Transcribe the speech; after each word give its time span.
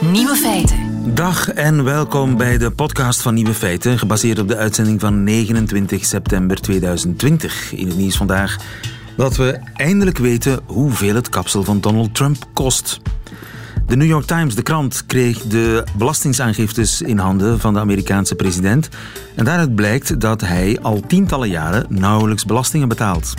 Nieuwe 0.00 0.36
feiten. 0.36 1.14
Dag 1.14 1.48
en 1.48 1.84
welkom 1.84 2.36
bij 2.36 2.58
de 2.58 2.70
podcast 2.70 3.22
van 3.22 3.34
Nieuwe 3.34 3.54
Feiten, 3.54 3.98
gebaseerd 3.98 4.38
op 4.38 4.48
de 4.48 4.56
uitzending 4.56 5.00
van 5.00 5.24
29 5.24 6.04
september 6.04 6.60
2020. 6.60 7.72
In 7.72 7.86
het 7.86 7.96
nieuws 7.96 8.16
vandaag 8.16 8.56
dat 9.16 9.36
we 9.36 9.58
eindelijk 9.74 10.18
weten 10.18 10.60
hoeveel 10.66 11.14
het 11.14 11.28
kapsel 11.28 11.64
van 11.64 11.80
Donald 11.80 12.14
Trump 12.14 12.36
kost. 12.52 13.00
De 13.86 13.96
New 13.96 14.08
York 14.08 14.26
Times, 14.26 14.54
de 14.54 14.62
krant, 14.62 15.06
kreeg 15.06 15.42
de 15.42 15.84
belastingaangiftes 15.96 17.02
in 17.02 17.18
handen 17.18 17.60
van 17.60 17.74
de 17.74 17.80
Amerikaanse 17.80 18.34
president. 18.34 18.88
En 19.34 19.44
daaruit 19.44 19.74
blijkt 19.74 20.20
dat 20.20 20.40
hij 20.40 20.78
al 20.82 21.00
tientallen 21.06 21.48
jaren 21.48 21.86
nauwelijks 21.88 22.44
belastingen 22.44 22.88
betaalt. 22.88 23.34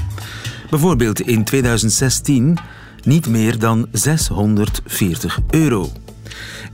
Bijvoorbeeld 0.70 1.21
in 1.21 1.44
2016 1.44 2.57
niet 3.05 3.27
meer 3.27 3.59
dan 3.59 3.88
640 3.91 5.40
euro. 5.49 5.91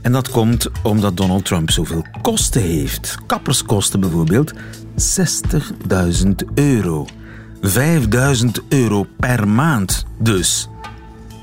En 0.02 0.12
dat 0.12 0.30
komt 0.30 0.68
omdat 0.82 1.16
Donald 1.16 1.44
Trump 1.44 1.70
zoveel 1.70 2.04
kosten 2.22 2.62
heeft. 2.62 3.18
Kapperskosten 3.26 4.00
bijvoorbeeld 4.00 4.52
60.000 4.54 6.30
euro. 6.54 7.06
5000 7.60 8.60
euro 8.68 9.06
per 9.16 9.48
maand 9.48 10.06
dus. 10.18 10.68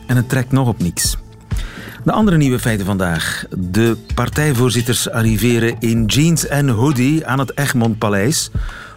En 0.08 0.16
het 0.16 0.30
trekt 0.30 0.52
nog 0.52 0.68
op 0.68 0.80
niks. 0.80 1.18
De 2.04 2.12
andere 2.12 2.38
nieuwe 2.38 2.60
feiten 2.60 2.86
vandaag. 2.86 3.46
De 3.58 3.98
partijvoorzitters 4.16 5.10
arriveren 5.10 5.76
in 5.80 6.06
jeans 6.06 6.48
en 6.48 6.70
hoodie 6.70 7.28
aan 7.28 7.40
het 7.40 7.58
Egmond 7.58 7.98
Paleis 7.98 8.52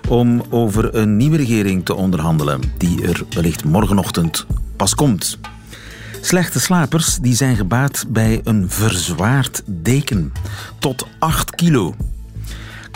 om 0.08 0.42
over 0.50 0.94
een 0.94 1.16
nieuwe 1.16 1.36
regering 1.36 1.84
te 1.84 1.94
onderhandelen, 1.94 2.60
die 2.78 3.02
er 3.02 3.22
wellicht 3.30 3.64
morgenochtend 3.64 4.46
pas 4.76 4.94
komt. 4.94 5.38
Slechte 6.26 6.60
slapers 6.60 7.18
die 7.20 7.34
zijn 7.34 7.56
gebaat 7.56 8.04
bij 8.08 8.40
een 8.44 8.70
verzwaard 8.70 9.62
deken. 9.66 10.32
Tot 10.78 11.06
8 11.18 11.54
kilo. 11.54 11.94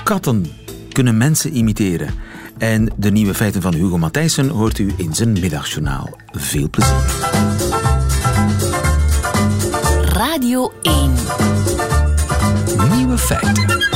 Katten 0.04 0.46
kunnen 0.92 1.16
mensen 1.16 1.56
imiteren. 1.56 2.14
En 2.58 2.92
de 2.96 3.10
nieuwe 3.10 3.34
feiten 3.34 3.62
van 3.62 3.74
Hugo 3.74 3.98
Matthijssen 3.98 4.48
hoort 4.48 4.78
u 4.78 4.92
in 4.96 5.14
zijn 5.14 5.32
middagjournaal. 5.32 6.16
Veel 6.32 6.70
plezier. 6.70 7.04
Radio 10.12 10.72
1. 10.82 11.12
Nieuwe 12.96 13.18
feiten. 13.18 13.89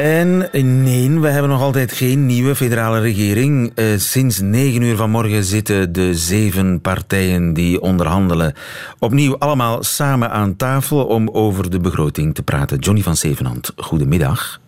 En 0.00 0.48
nee, 0.82 1.20
we 1.20 1.28
hebben 1.28 1.50
nog 1.50 1.60
altijd 1.60 1.92
geen 1.92 2.26
nieuwe 2.26 2.54
federale 2.54 3.00
regering. 3.00 3.72
Uh, 3.74 3.98
sinds 3.98 4.40
negen 4.40 4.82
uur 4.82 4.96
vanmorgen 4.96 5.44
zitten 5.44 5.92
de 5.92 6.14
zeven 6.14 6.80
partijen 6.80 7.52
die 7.52 7.80
onderhandelen 7.80 8.52
opnieuw 8.98 9.38
allemaal 9.38 9.82
samen 9.82 10.30
aan 10.30 10.56
tafel 10.56 11.06
om 11.06 11.28
over 11.28 11.70
de 11.70 11.80
begroting 11.80 12.34
te 12.34 12.42
praten. 12.42 12.78
Johnny 12.78 13.02
van 13.02 13.16
Zevenhand, 13.16 13.72
goedemiddag. 13.76 14.60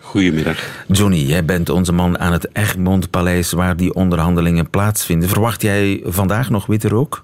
Goedemiddag. 0.00 0.84
Johnny, 0.86 1.18
jij 1.26 1.44
bent 1.44 1.68
onze 1.68 1.92
man 1.92 2.18
aan 2.18 2.32
het 2.32 2.48
Egmond 2.52 3.10
Paleis 3.10 3.52
waar 3.52 3.76
die 3.76 3.94
onderhandelingen 3.94 4.70
plaatsvinden. 4.70 5.28
Verwacht 5.28 5.62
jij 5.62 6.00
vandaag 6.04 6.50
nog 6.50 6.66
witte 6.66 6.88
rook? 6.88 7.22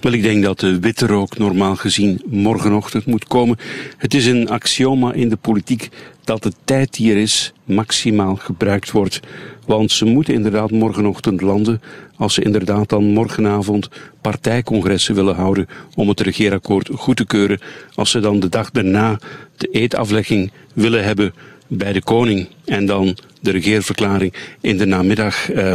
Wel, 0.00 0.12
ik 0.12 0.22
denk 0.22 0.42
dat 0.42 0.60
de 0.60 0.78
witte 0.78 1.06
rook 1.06 1.38
normaal 1.38 1.76
gezien 1.76 2.22
morgenochtend 2.26 3.06
moet 3.06 3.26
komen. 3.26 3.56
Het 3.96 4.14
is 4.14 4.26
een 4.26 4.48
axioma 4.48 5.12
in 5.12 5.28
de 5.28 5.36
politiek 5.36 5.88
dat 6.24 6.42
de 6.42 6.52
tijd 6.64 6.94
die 6.94 7.12
er 7.12 7.16
is 7.18 7.52
maximaal 7.64 8.36
gebruikt 8.36 8.90
wordt. 8.90 9.20
Want 9.66 9.92
ze 9.92 10.04
moeten 10.04 10.34
inderdaad 10.34 10.70
morgenochtend 10.70 11.40
landen 11.40 11.80
als 12.16 12.34
ze 12.34 12.42
inderdaad 12.42 12.88
dan 12.88 13.04
morgenavond 13.04 13.88
partijcongressen 14.20 15.14
willen 15.14 15.34
houden 15.34 15.66
om 15.94 16.08
het 16.08 16.20
regeerakkoord 16.20 16.90
goed 16.92 17.16
te 17.16 17.26
keuren. 17.26 17.60
Als 17.94 18.10
ze 18.10 18.20
dan 18.20 18.40
de 18.40 18.48
dag 18.48 18.70
daarna 18.70 19.18
de 19.56 19.68
eetaflegging 19.68 20.52
willen 20.74 21.04
hebben 21.04 21.34
bij 21.68 21.92
de 21.92 22.02
koning 22.02 22.48
en 22.64 22.86
dan 22.86 23.16
de 23.40 23.50
regeerverklaring 23.50 24.34
in 24.60 24.78
de 24.78 24.84
namiddag. 24.84 25.52
Uh, 25.52 25.72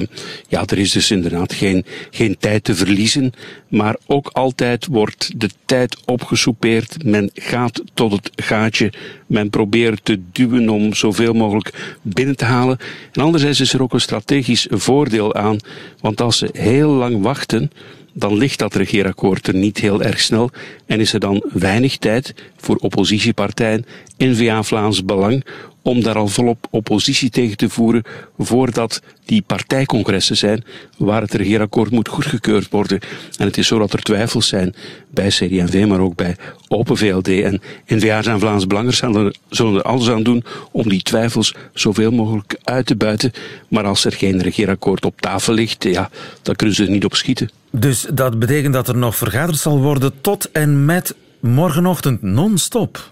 ja, 0.48 0.64
er 0.66 0.78
is 0.78 0.92
dus 0.92 1.12
inderdaad 1.12 1.54
geen, 1.54 1.86
geen 2.10 2.38
tijd 2.40 2.64
te 2.64 2.76
verliezen. 2.76 3.34
Maar 3.68 3.96
ook 4.06 4.30
altijd 4.34 4.86
wordt 4.86 5.32
de 5.40 5.50
tijd 5.66 5.98
opgesoupeerd. 6.06 7.04
Men 7.04 7.30
gaat 7.34 7.82
tot 7.94 8.12
het 8.12 8.32
gaatje. 8.36 8.94
Men 9.28 9.50
probeert 9.50 10.06
te 10.06 10.20
duwen 10.32 10.70
om 10.70 10.94
zoveel 10.94 11.34
mogelijk 11.34 11.96
binnen 12.02 12.36
te 12.36 12.46
halen. 12.46 12.78
En 13.12 13.22
anderzijds 13.22 13.60
is 13.60 13.74
er 13.74 13.82
ook 13.82 13.94
een 13.94 14.02
strategisch 14.02 14.68
voordeel 14.70 15.36
aan. 15.36 15.58
Want 16.00 16.22
als 16.22 16.38
ze 16.38 16.50
heel 16.52 16.90
lang 16.90 17.22
wachten, 17.22 17.72
dan 18.14 18.38
ligt 18.38 18.60
dat 18.60 18.76
regeerakkoord 18.76 19.48
er 19.48 19.56
niet 19.56 19.78
heel 19.78 20.02
erg 20.02 20.20
snel 20.20 20.50
en 20.86 21.00
is 21.00 21.14
er 21.14 21.20
dan 21.20 21.44
weinig 21.54 21.98
tijd 21.98 22.34
voor 22.58 22.76
oppositiepartijen, 22.76 23.86
N-VA 24.18 24.64
Vlaams 24.64 25.06
Belang, 25.06 25.46
om 25.84 26.04
daar 26.04 26.18
al 26.18 26.28
volop 26.28 26.68
oppositie 26.70 27.30
tegen 27.30 27.58
te 27.58 27.70
voeren 27.70 28.04
voordat 28.38 29.02
die 29.26 29.42
partijcongressen 29.42 30.38
zijn 30.38 30.64
waar 30.98 31.22
het 31.22 31.34
regeerakkoord 31.34 31.92
moet 31.92 32.08
goedgekeurd 32.08 32.70
worden. 32.70 33.00
En 33.38 33.46
het 33.46 33.58
is 33.58 33.68
zo 33.68 33.80
dat 33.80 33.94
er 33.94 34.02
twijfels 34.02 34.48
zijn 34.48 34.76
bij 35.10 35.28
CD&V, 35.28 35.86
maar 35.88 36.00
ook 36.00 36.16
bij 36.16 36.36
Open 36.68 36.98
VLD 36.98 37.28
en 37.28 37.62
N-VA 37.88 38.24
en 38.24 38.40
Vlaams 38.40 38.68
Belangers 38.68 38.98
zullen 39.50 39.76
er 39.76 39.82
alles 39.82 40.10
aan 40.10 40.24
doen 40.24 40.44
om 40.72 40.90
die 40.90 41.02
twijfels 41.02 41.56
zoveel 41.74 42.12
mogelijk 42.12 42.60
uit 42.64 42.86
te 42.86 42.96
buiten. 42.96 43.32
Maar 43.68 43.86
als 43.86 44.06
er 44.06 44.12
geen 44.12 44.42
regeerakkoord 44.42 45.06
op 45.06 45.22
tafel 45.22 45.54
ligt, 45.54 45.84
ja, 45.84 46.10
dan 46.42 46.56
kunnen 46.56 46.76
ze 46.76 46.84
er 46.84 46.90
niet 46.90 47.06
op 47.06 47.16
schieten. 47.16 47.50
Dus 47.72 48.08
dat 48.14 48.40
betekent 48.40 48.74
dat 48.74 48.88
er 48.88 48.98
nog 48.98 49.16
vergaderd 49.16 49.58
zal 49.58 49.82
worden 49.82 50.12
tot 50.22 50.52
en 50.52 50.86
met 50.86 51.16
morgenochtend 51.40 52.22
non-stop? 52.22 53.12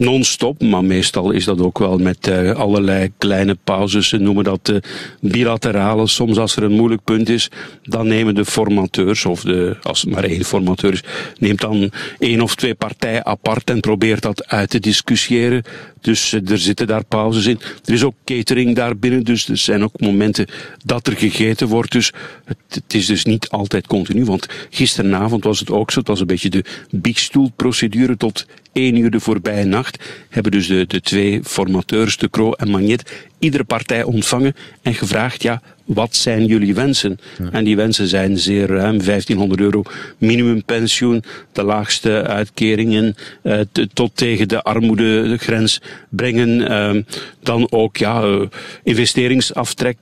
Non-stop, 0.00 0.62
maar 0.62 0.84
meestal 0.84 1.30
is 1.30 1.44
dat 1.44 1.60
ook 1.60 1.78
wel 1.78 1.98
met 1.98 2.26
uh, 2.28 2.52
allerlei 2.52 3.12
kleine 3.18 3.56
pauzes. 3.64 4.08
Ze 4.08 4.16
noemen 4.16 4.44
dat 4.44 4.68
uh, 4.68 4.76
bilaterale. 5.20 6.06
Soms 6.06 6.38
als 6.38 6.56
er 6.56 6.62
een 6.62 6.72
moeilijk 6.72 7.04
punt 7.04 7.28
is, 7.28 7.50
dan 7.82 8.06
nemen 8.06 8.34
de 8.34 8.44
formateurs, 8.44 9.24
of 9.24 9.40
de, 9.42 9.76
als 9.82 10.00
het 10.00 10.10
maar 10.10 10.24
één 10.24 10.44
formateur 10.44 10.92
is, 10.92 11.04
neemt 11.38 11.60
dan 11.60 11.92
één 12.18 12.40
of 12.40 12.54
twee 12.54 12.74
partijen 12.74 13.26
apart 13.26 13.70
en 13.70 13.80
probeert 13.80 14.22
dat 14.22 14.46
uit 14.46 14.70
te 14.70 14.80
discussiëren. 14.80 15.62
Dus 16.00 16.32
uh, 16.32 16.50
er 16.50 16.58
zitten 16.58 16.86
daar 16.86 17.04
pauzes 17.04 17.46
in. 17.46 17.60
Er 17.84 17.92
is 17.92 18.04
ook 18.04 18.14
catering 18.24 18.74
daarbinnen, 18.76 19.24
dus 19.24 19.48
er 19.48 19.56
zijn 19.56 19.82
ook 19.82 20.00
momenten 20.00 20.46
dat 20.84 21.06
er 21.06 21.16
gegeten 21.16 21.68
wordt. 21.68 21.92
Dus 21.92 22.12
het, 22.44 22.56
het 22.68 22.94
is 22.94 23.06
dus 23.06 23.24
niet 23.24 23.48
altijd 23.48 23.86
continu, 23.86 24.24
want 24.24 24.46
gisteravond 24.70 25.44
was 25.44 25.60
het 25.60 25.70
ook 25.70 25.90
zo. 25.90 25.98
Het 25.98 26.08
was 26.08 26.20
een 26.20 26.26
beetje 26.26 26.50
de 26.50 26.64
bigstoelprocedure 26.90 28.16
tot 28.16 28.46
één 28.72 28.96
uur 28.96 29.10
de 29.10 29.20
voorbije 29.20 29.64
nacht 29.64 30.04
hebben 30.28 30.52
dus 30.52 30.66
de, 30.66 30.86
de 30.86 31.00
twee 31.00 31.40
formateurs, 31.44 32.16
de 32.16 32.30
Cro 32.30 32.52
en 32.52 32.70
Magnet, 32.70 33.28
iedere 33.40 33.64
partij 33.64 34.02
ontvangen 34.02 34.54
en 34.82 34.94
gevraagd, 34.94 35.42
ja, 35.42 35.62
wat 35.94 36.16
zijn 36.16 36.44
jullie 36.46 36.74
wensen? 36.74 37.18
En 37.52 37.64
die 37.64 37.76
wensen 37.76 38.06
zijn 38.06 38.38
zeer 38.38 38.66
ruim, 38.66 39.04
1500 39.04 39.60
euro 39.60 39.82
minimumpensioen, 40.18 41.24
de 41.52 41.62
laagste 41.62 42.22
uitkeringen 42.26 43.14
uh, 43.42 43.60
tot 43.92 44.16
tegen 44.16 44.48
de 44.48 44.62
armoedegrens 44.62 45.80
brengen. 46.08 46.48
Uh, 46.48 47.02
dan 47.42 47.72
ook 47.72 47.96
ja, 47.96 48.24
uh, 48.24 48.42
investeringsaftrek 48.82 49.98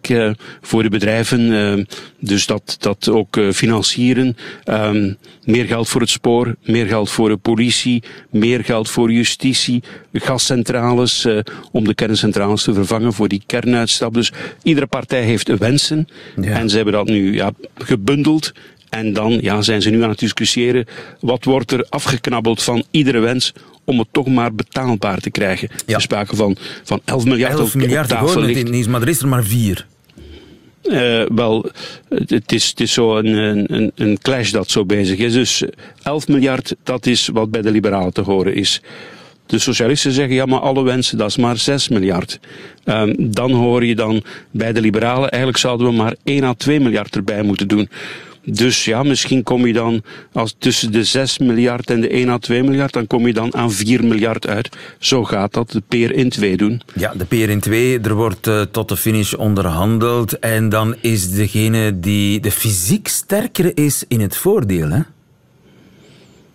voor 0.60 0.82
de 0.82 0.88
bedrijven, 0.88 1.86
dus 2.20 2.46
dat, 2.46 2.76
dat 2.78 3.08
ook 3.08 3.40
financieren. 3.52 4.36
Ehm, 4.64 5.12
meer 5.44 5.64
geld 5.64 5.88
voor 5.88 6.00
het 6.00 6.10
spoor, 6.10 6.56
meer 6.64 6.86
geld 6.86 7.10
voor 7.10 7.28
de 7.28 7.36
politie, 7.36 8.02
meer 8.30 8.64
geld 8.64 8.90
voor 8.90 9.12
justitie, 9.12 9.82
gascentrales 10.20 11.26
om 11.72 11.84
de 11.84 11.94
kerncentrales 11.94 12.62
te 12.62 12.74
vervangen 12.74 13.12
voor 13.12 13.28
die 13.28 13.42
kernuitstap. 13.46 14.14
Dus 14.14 14.32
iedere 14.62 14.86
partij 14.86 15.22
heeft 15.22 15.58
wensen. 15.58 16.08
En 16.40 16.70
ze 16.70 16.76
hebben 16.76 16.94
dat 16.94 17.06
nu 17.06 17.34
ja, 17.34 17.52
gebundeld. 17.74 18.52
En 18.88 19.12
dan 19.12 19.38
ja, 19.40 19.62
zijn 19.62 19.82
ze 19.82 19.90
nu 19.90 20.02
aan 20.02 20.08
het 20.08 20.18
discussiëren. 20.18 20.86
Wat 21.20 21.44
wordt 21.44 21.72
er 21.72 21.86
afgeknabbeld 21.88 22.62
van 22.62 22.84
iedere 22.90 23.18
wens 23.18 23.52
om 23.84 23.98
het 23.98 24.08
toch 24.10 24.26
maar 24.26 24.54
betaalbaar 24.54 25.18
te 25.18 25.30
krijgen? 25.30 25.68
Ja. 25.86 25.94
Er 25.94 26.00
sprake 26.00 26.36
van, 26.36 26.56
van 26.84 27.00
11 27.04 27.24
miljard 27.24 27.58
11 27.58 27.74
miljard, 27.74 28.12
op, 28.12 28.18
tafel 28.18 28.40
ligt. 28.40 28.70
Niet, 28.70 28.88
maar 28.88 29.02
er 29.02 29.08
is 29.08 29.20
er 29.20 29.28
maar 29.28 29.44
vier. 29.44 29.86
Uh, 30.82 31.22
wel, 31.34 31.70
het 32.08 32.52
is, 32.52 32.66
het 32.66 32.80
is 32.80 32.92
zo 32.92 33.16
een, 33.16 33.72
een, 33.74 33.92
een 33.94 34.18
clash 34.22 34.50
dat 34.50 34.70
zo 34.70 34.84
bezig 34.84 35.18
is. 35.18 35.32
Dus 35.32 35.64
11 36.02 36.28
miljard, 36.28 36.74
dat 36.82 37.06
is 37.06 37.28
wat 37.32 37.50
bij 37.50 37.62
de 37.62 37.70
liberalen 37.70 38.12
te 38.12 38.20
horen 38.20 38.54
is. 38.54 38.82
De 39.48 39.58
socialisten 39.58 40.12
zeggen, 40.12 40.34
ja, 40.34 40.46
maar 40.46 40.60
alle 40.60 40.82
wensen, 40.82 41.18
dat 41.18 41.28
is 41.28 41.36
maar 41.36 41.56
6 41.56 41.88
miljard. 41.88 42.40
Um, 42.84 43.32
dan 43.32 43.52
hoor 43.52 43.84
je 43.84 43.94
dan 43.94 44.22
bij 44.50 44.72
de 44.72 44.80
liberalen, 44.80 45.28
eigenlijk 45.28 45.62
zouden 45.62 45.86
we 45.86 45.92
maar 45.92 46.14
1 46.24 46.44
à 46.44 46.54
2 46.54 46.80
miljard 46.80 47.16
erbij 47.16 47.42
moeten 47.42 47.68
doen. 47.68 47.88
Dus 48.50 48.84
ja, 48.84 49.02
misschien 49.02 49.42
kom 49.42 49.66
je 49.66 49.72
dan 49.72 50.02
als 50.32 50.54
tussen 50.58 50.92
de 50.92 51.04
6 51.04 51.38
miljard 51.38 51.90
en 51.90 52.00
de 52.00 52.08
1 52.08 52.28
à 52.28 52.38
2 52.38 52.62
miljard, 52.62 52.92
dan 52.92 53.06
kom 53.06 53.26
je 53.26 53.32
dan 53.32 53.54
aan 53.54 53.72
4 53.72 54.04
miljard 54.04 54.46
uit. 54.46 54.76
Zo 54.98 55.24
gaat 55.24 55.52
dat, 55.52 55.70
de 55.70 55.82
peer 55.88 56.12
in 56.12 56.28
2 56.28 56.56
doen. 56.56 56.80
Ja, 56.94 57.12
de 57.16 57.24
peer 57.24 57.48
in 57.48 57.60
2, 57.60 58.00
er 58.00 58.14
wordt 58.14 58.46
uh, 58.46 58.60
tot 58.60 58.88
de 58.88 58.96
finish 58.96 59.32
onderhandeld 59.32 60.38
en 60.38 60.68
dan 60.68 60.94
is 61.00 61.30
degene 61.30 62.00
die 62.00 62.40
de 62.40 62.50
fysiek 62.50 63.08
sterkere 63.08 63.74
is 63.74 64.04
in 64.08 64.20
het 64.20 64.36
voordeel, 64.36 64.88
hè? 64.88 65.00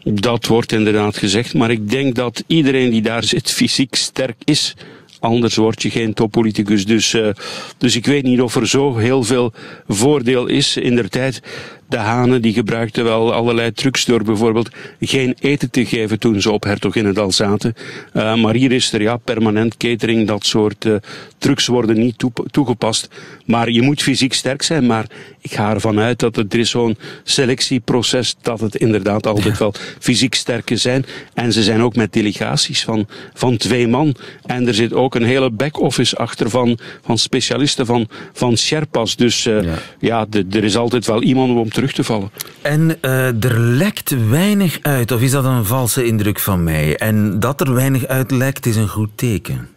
Dat 0.04 0.46
wordt 0.46 0.72
inderdaad 0.72 1.18
gezegd, 1.18 1.54
maar 1.54 1.72
ik 1.72 1.90
denk 1.90 2.16
dat 2.16 2.44
iedereen 2.48 2.90
die 2.90 3.02
daar 3.02 3.24
zit 3.24 3.52
fysiek 3.52 3.96
sterk 3.96 4.36
is. 4.44 4.76
Anders 5.20 5.56
word 5.56 5.82
je 5.82 5.90
geen 5.90 6.14
toppoliticus. 6.14 6.86
Dus, 6.86 7.14
uh, 7.14 7.30
dus 7.78 7.96
ik 7.96 8.06
weet 8.06 8.24
niet 8.24 8.42
of 8.42 8.56
er 8.56 8.68
zo 8.68 8.98
heel 8.98 9.24
veel 9.24 9.54
voordeel 9.88 10.48
is. 10.48 10.78
In 10.78 10.96
der 10.96 11.10
tijd 11.10 11.42
de 11.88 11.98
Hanen 11.98 12.42
die 12.42 12.54
gebruikten 12.54 13.04
wel 13.04 13.34
allerlei 13.34 13.72
trucs 13.72 14.06
door 14.06 14.24
bijvoorbeeld 14.24 14.70
geen 15.00 15.36
eten 15.40 15.70
te 15.70 15.86
geven 15.86 16.20
toen 16.20 16.42
ze 16.42 16.52
op 16.52 16.64
Hertoginnendal 16.64 17.32
zaten. 17.32 17.74
Uh, 18.14 18.36
maar 18.36 18.54
hier 18.54 18.72
is 18.72 18.94
er 18.94 19.02
ja, 19.02 19.18
permanent 19.18 19.78
catering, 19.78 20.28
dat 20.28 20.46
soort 20.46 20.86
uh, 20.86 20.96
trucs 21.38 21.68
worden 21.68 22.00
niet 22.00 22.18
toe, 22.18 22.32
toegepast. 22.52 23.10
Maar 23.46 23.70
je 23.70 23.82
moet 23.82 24.02
fysiek 24.02 24.34
sterk 24.34 24.62
zijn, 24.62 24.86
maar 24.86 25.06
ik 25.42 25.54
ga 25.54 25.74
ervan 25.74 26.00
uit 26.00 26.20
dat 26.20 26.38
er 26.38 26.60
is 26.60 26.70
zo'n 26.70 26.98
selectieproces 27.24 28.36
dat 28.42 28.60
het 28.60 28.76
inderdaad 28.76 29.28
altijd 29.28 29.58
wel 29.58 29.74
fysiek 30.00 30.36
sterke 30.36 30.76
zijn. 30.76 31.06
En 31.34 31.54
ze 31.54 31.64
zijn 31.64 31.82
ook 31.82 31.96
met 31.96 32.14
delegaties 32.14 32.84
van, 32.84 33.08
van 33.34 33.58
twee 33.58 33.88
man. 33.88 34.16
En 34.46 34.68
er 34.68 34.74
zit 34.74 34.94
ook 34.94 35.16
een 35.16 35.24
hele 35.24 35.50
back-office 35.50 36.18
achter 36.18 36.50
van, 36.50 36.80
van 37.02 37.18
specialisten 37.18 37.86
van, 37.86 38.08
van 38.34 38.58
Sherpas. 38.58 39.16
Dus 39.16 39.46
uh, 39.46 39.74
ja, 40.00 40.26
er 40.52 40.64
is 40.64 40.78
altijd 40.78 41.06
wel 41.06 41.24
iemand 41.24 41.58
om 41.58 41.70
terug 41.74 41.94
te 41.94 42.04
vallen. 42.04 42.32
En 42.62 42.98
uh, 43.02 43.44
er 43.44 43.60
lekt 43.60 44.30
weinig 44.30 44.80
uit, 44.82 45.12
of 45.12 45.22
is 45.22 45.32
dat 45.32 45.46
een 45.46 45.66
valse 45.66 46.06
indruk 46.06 46.40
van 46.40 46.64
mij? 46.64 46.98
En 46.98 47.40
dat 47.40 47.62
er 47.62 47.74
weinig 47.74 48.06
uit 48.06 48.32
lekt 48.32 48.66
is 48.66 48.76
een 48.76 48.88
goed 48.88 49.10
teken. 49.16 49.70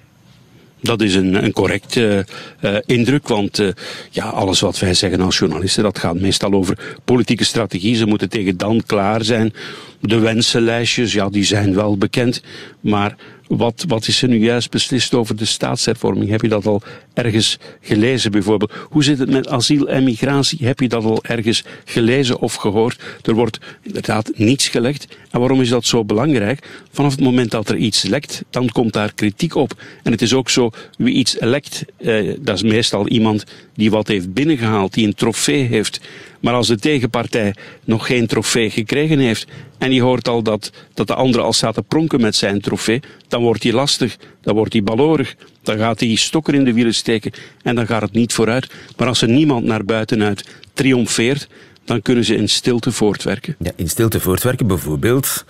Dat 0.81 1.01
is 1.01 1.15
een, 1.15 1.45
een 1.45 1.53
correcte 1.53 2.27
uh, 2.65 2.73
uh, 2.73 2.79
indruk, 2.87 3.29
want 3.29 3.59
uh, 3.59 3.69
ja, 4.11 4.25
alles 4.25 4.61
wat 4.61 4.79
wij 4.79 4.95
zeggen 4.95 5.21
als 5.21 5.39
journalisten, 5.39 5.83
dat 5.83 5.99
gaat 5.99 6.21
meestal 6.21 6.53
over 6.53 6.97
politieke 7.05 7.45
strategie. 7.45 7.97
Ze 7.97 8.07
moeten 8.07 8.29
tegen 8.29 8.57
dan 8.57 8.83
klaar 8.87 9.25
zijn. 9.25 9.53
De 10.01 10.19
wensenlijstjes, 10.19 11.13
ja, 11.13 11.29
die 11.29 11.45
zijn 11.45 11.75
wel 11.75 11.97
bekend, 11.97 12.43
maar 12.81 13.17
wat, 13.49 13.85
wat 13.89 14.07
is 14.07 14.23
er 14.23 14.29
nu 14.29 14.39
juist 14.39 14.71
beslist 14.71 15.15
over 15.15 15.37
de 15.37 15.45
staatshervorming? 15.45 16.31
Heb 16.31 16.43
je 16.43 16.49
dat 16.49 16.67
al 16.67 16.83
ergens 17.15 17.59
gelezen 17.81 18.31
bijvoorbeeld? 18.31 18.73
Hoe 18.91 19.05
zit 19.05 19.19
het 19.19 19.31
met 19.31 19.49
asiel 19.49 19.89
en 19.89 20.05
migratie? 20.05 20.67
Heb 20.67 20.81
je 20.81 20.89
dat 20.89 21.05
al 21.05 21.25
ergens 21.25 21.65
gelezen 21.85 22.41
of 22.41 22.55
gehoord? 22.55 23.03
Er 23.23 23.35
wordt 23.35 23.59
inderdaad 23.83 24.31
niets 24.35 24.69
gelekt. 24.69 25.17
En 25.31 25.41
waarom 25.41 25.61
is 25.61 25.69
dat 25.69 25.85
zo 25.85 26.05
belangrijk? 26.05 26.67
Vanaf 26.91 27.11
het 27.11 27.21
moment 27.21 27.51
dat 27.51 27.69
er 27.69 27.77
iets 27.77 28.03
lekt, 28.03 28.45
dan 28.51 28.69
komt 28.69 28.93
daar 28.93 29.13
kritiek 29.15 29.55
op. 29.55 29.83
En 30.03 30.13
het 30.13 30.23
is 30.23 30.35
ook 30.35 30.51
zo, 30.51 30.71
wie 30.99 31.15
iets 31.15 31.37
lekt, 31.41 31.85
eh, 31.97 32.35
dat 32.41 32.57
is 32.57 32.63
meestal 32.63 33.09
iemand 33.09 33.45
die 33.77 33.91
wat 33.91 34.09
heeft 34.09 34.33
binnengehaald, 34.33 34.95
die 34.95 35.07
een 35.07 35.15
trofee 35.15 35.63
heeft. 35.63 36.01
Maar 36.41 36.55
als 36.55 36.67
de 36.67 36.79
tegenpartij 36.79 37.55
nog 37.85 38.07
geen 38.07 38.27
trofee 38.27 38.71
gekregen 38.71 39.19
heeft 39.19 39.47
en 39.79 39.91
die 39.91 40.03
hoort 40.03 40.29
al 40.29 40.43
dat, 40.43 40.73
dat 40.95 41.07
de 41.07 41.15
andere 41.15 41.45
al 41.45 41.53
staat 41.53 41.75
te 41.75 41.83
pronken 41.83 42.21
met 42.21 42.37
zijn 42.37 42.61
trofee, 42.61 43.01
dan 43.29 43.43
wordt 43.43 43.63
hij 43.63 43.73
lastig, 43.73 44.17
dan 44.41 44.55
wordt 44.55 44.73
hij 44.73 44.83
balorig, 44.83 45.35
dan 45.63 45.79
gaat 45.79 46.01
hij 46.01 46.15
stokker 46.15 46.55
in 46.55 46.65
de 46.65 46.73
wielen 46.73 46.95
steken 46.95 47.33
en 47.63 47.75
dan 47.75 47.87
gaat 47.87 48.03
het 48.03 48.13
niet 48.13 48.33
vooruit. 48.33 48.73
Maar 48.97 49.09
als 49.09 49.23
er 49.23 49.29
niemand 49.29 49.65
naar 49.65 49.85
buitenuit 49.85 50.45
triomfeert, 50.73 51.49
dan 51.85 52.03
kunnen 52.03 52.25
ze 52.25 52.37
in 52.37 52.49
stilte 52.49 52.93
voortwerken. 52.93 53.57
Ja, 53.59 53.71
in 53.77 53.89
stilte 53.89 54.21
voortwerken 54.21 54.67
bijvoorbeeld 54.67 55.45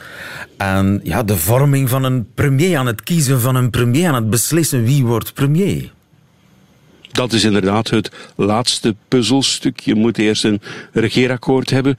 aan 0.56 1.00
ja, 1.02 1.22
de 1.22 1.36
vorming 1.36 1.88
van 1.88 2.04
een 2.04 2.26
premier, 2.34 2.78
aan 2.78 2.86
het 2.86 3.02
kiezen 3.02 3.40
van 3.40 3.54
een 3.54 3.70
premier, 3.70 4.08
aan 4.08 4.14
het 4.14 4.30
beslissen 4.30 4.84
wie 4.84 5.04
wordt 5.04 5.34
premier 5.34 5.94
dat 7.16 7.32
is 7.32 7.44
inderdaad 7.44 7.90
het 7.90 8.10
laatste 8.36 8.94
puzzelstuk. 9.08 9.80
Je 9.80 9.94
moet 9.94 10.18
eerst 10.18 10.44
een 10.44 10.60
regeerakkoord 10.92 11.70
hebben. 11.70 11.96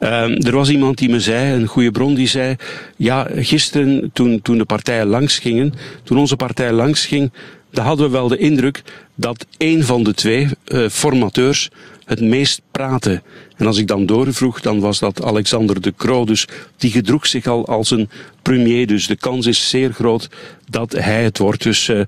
Uh, 0.00 0.46
er 0.46 0.54
was 0.54 0.68
iemand 0.68 0.98
die 0.98 1.08
me 1.08 1.20
zei, 1.20 1.54
een 1.54 1.66
goede 1.66 1.90
bron, 1.90 2.14
die 2.14 2.26
zei... 2.26 2.56
Ja, 2.96 3.28
gisteren 3.34 4.10
toen, 4.12 4.42
toen 4.42 4.58
de 4.58 4.64
partijen 4.64 5.06
langs 5.06 5.38
gingen, 5.38 5.74
toen 6.02 6.18
onze 6.18 6.36
partij 6.36 6.72
langs 6.72 7.06
ging... 7.06 7.32
dan 7.70 7.84
hadden 7.84 8.06
we 8.06 8.12
wel 8.12 8.28
de 8.28 8.38
indruk 8.38 8.82
dat 9.20 9.46
één 9.56 9.84
van 9.84 10.02
de 10.02 10.14
twee 10.14 10.48
uh, 10.66 10.88
formateurs 10.88 11.70
het 12.04 12.20
meest 12.20 12.60
praatte. 12.70 13.22
En 13.56 13.66
als 13.66 13.78
ik 13.78 13.86
dan 13.86 14.06
doorvroeg, 14.06 14.60
dan 14.60 14.80
was 14.80 14.98
dat 14.98 15.24
Alexander 15.24 15.80
de 15.80 15.94
Croo. 15.96 16.24
Dus 16.24 16.46
die 16.76 16.90
gedroeg 16.90 17.26
zich 17.26 17.46
al 17.46 17.66
als 17.66 17.90
een 17.90 18.08
premier. 18.42 18.86
Dus 18.86 19.06
de 19.06 19.16
kans 19.16 19.46
is 19.46 19.68
zeer 19.68 19.92
groot 19.92 20.28
dat 20.70 20.92
hij 20.92 21.22
het 21.22 21.38
wordt. 21.38 21.62
Dus 21.62 21.88
uh, 21.88 22.00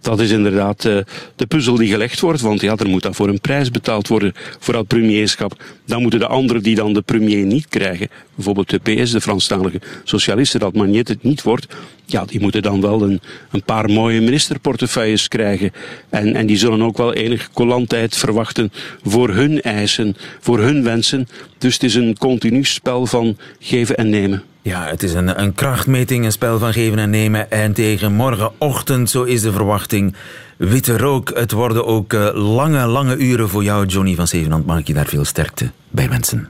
dat 0.00 0.20
is 0.20 0.30
inderdaad 0.30 0.84
uh, 0.84 0.98
de 1.36 1.46
puzzel 1.46 1.74
die 1.74 1.88
gelegd 1.88 2.20
wordt. 2.20 2.40
Want 2.40 2.60
ja, 2.60 2.76
er 2.76 2.88
moet 2.88 3.02
dan 3.02 3.14
voor 3.14 3.28
een 3.28 3.40
prijs 3.40 3.70
betaald 3.70 4.08
worden 4.08 4.32
voor 4.58 4.74
dat 4.74 4.86
premierschap. 4.86 5.62
Dan 5.86 6.02
moeten 6.02 6.20
de 6.20 6.26
anderen 6.26 6.62
die 6.62 6.74
dan 6.74 6.92
de 6.92 7.02
premier 7.02 7.46
niet 7.46 7.68
krijgen, 7.68 8.08
bijvoorbeeld 8.34 8.70
de 8.70 8.78
PS, 8.78 9.10
de 9.10 9.20
Franstalige 9.20 9.80
socialisten, 10.04 10.60
dat 10.60 10.74
Magnet 10.74 11.08
het 11.08 11.22
niet 11.22 11.42
wordt, 11.42 11.66
ja, 12.10 12.24
die 12.24 12.40
moeten 12.40 12.62
dan 12.62 12.80
wel 12.80 13.02
een, 13.02 13.20
een 13.50 13.62
paar 13.62 13.90
mooie 13.90 14.20
ministerportefeuilles 14.20 15.28
krijgen. 15.28 15.72
En, 16.08 16.34
en 16.34 16.46
die 16.46 16.56
zullen 16.58 16.82
ook 16.82 16.96
wel 16.96 17.12
enige 17.12 17.48
collantheid 17.52 18.16
verwachten 18.16 18.72
voor 19.04 19.28
hun 19.28 19.60
eisen, 19.60 20.16
voor 20.40 20.58
hun 20.58 20.84
wensen. 20.84 21.28
Dus 21.58 21.74
het 21.74 21.82
is 21.82 21.94
een 21.94 22.16
continu 22.18 22.64
spel 22.64 23.06
van 23.06 23.36
geven 23.58 23.96
en 23.96 24.08
nemen. 24.08 24.42
Ja, 24.62 24.86
het 24.86 25.02
is 25.02 25.12
een, 25.12 25.40
een 25.40 25.54
krachtmeting, 25.54 26.24
een 26.24 26.32
spel 26.32 26.58
van 26.58 26.72
geven 26.72 26.98
en 26.98 27.10
nemen. 27.10 27.50
En 27.50 27.72
tegen 27.72 28.12
morgenochtend, 28.12 29.10
zo 29.10 29.22
is 29.22 29.42
de 29.42 29.52
verwachting, 29.52 30.14
witte 30.56 30.96
rook. 30.96 31.30
Het 31.34 31.52
worden 31.52 31.86
ook 31.86 32.12
uh, 32.12 32.28
lange, 32.32 32.86
lange 32.86 33.16
uren 33.16 33.48
voor 33.48 33.62
jou, 33.64 33.86
Johnny 33.86 34.14
van 34.14 34.26
Zevenand. 34.26 34.66
Mag 34.66 34.78
ik 34.78 34.86
je 34.86 34.94
daar 34.94 35.06
veel 35.06 35.24
sterkte 35.24 35.70
bij 35.88 36.08
wensen. 36.08 36.48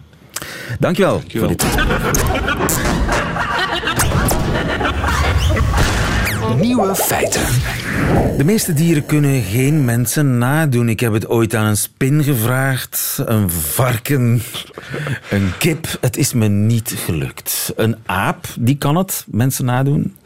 Dankjewel, 0.79 1.19
Dankjewel. 1.19 1.49
voor 1.49 1.57
dit. 1.57 3.17
Nieuwe 6.57 6.95
feiten. 6.95 7.43
De 8.37 8.45
meeste 8.45 8.73
dieren 8.73 9.07
kunnen 9.07 9.43
geen 9.43 9.85
mensen 9.85 10.39
nadoen. 10.39 10.89
Ik 10.89 11.01
heb 11.01 11.13
het 11.13 11.29
ooit 11.29 11.55
aan 11.55 11.67
een 11.67 11.77
spin 11.77 12.25
gevraagd, 12.25 13.23
een 13.25 13.51
varken, 13.51 14.43
een 15.31 15.53
kip. 15.59 15.87
Het 16.01 16.17
is 16.17 16.33
me 16.33 16.49
niet 16.49 16.95
gelukt. 16.97 17.73
Een 17.77 17.97
aap, 18.07 18.47
die 18.59 18.79
kan 18.79 18.97
het, 18.97 19.25
mensen 19.31 19.65
nadoen. 19.65 20.17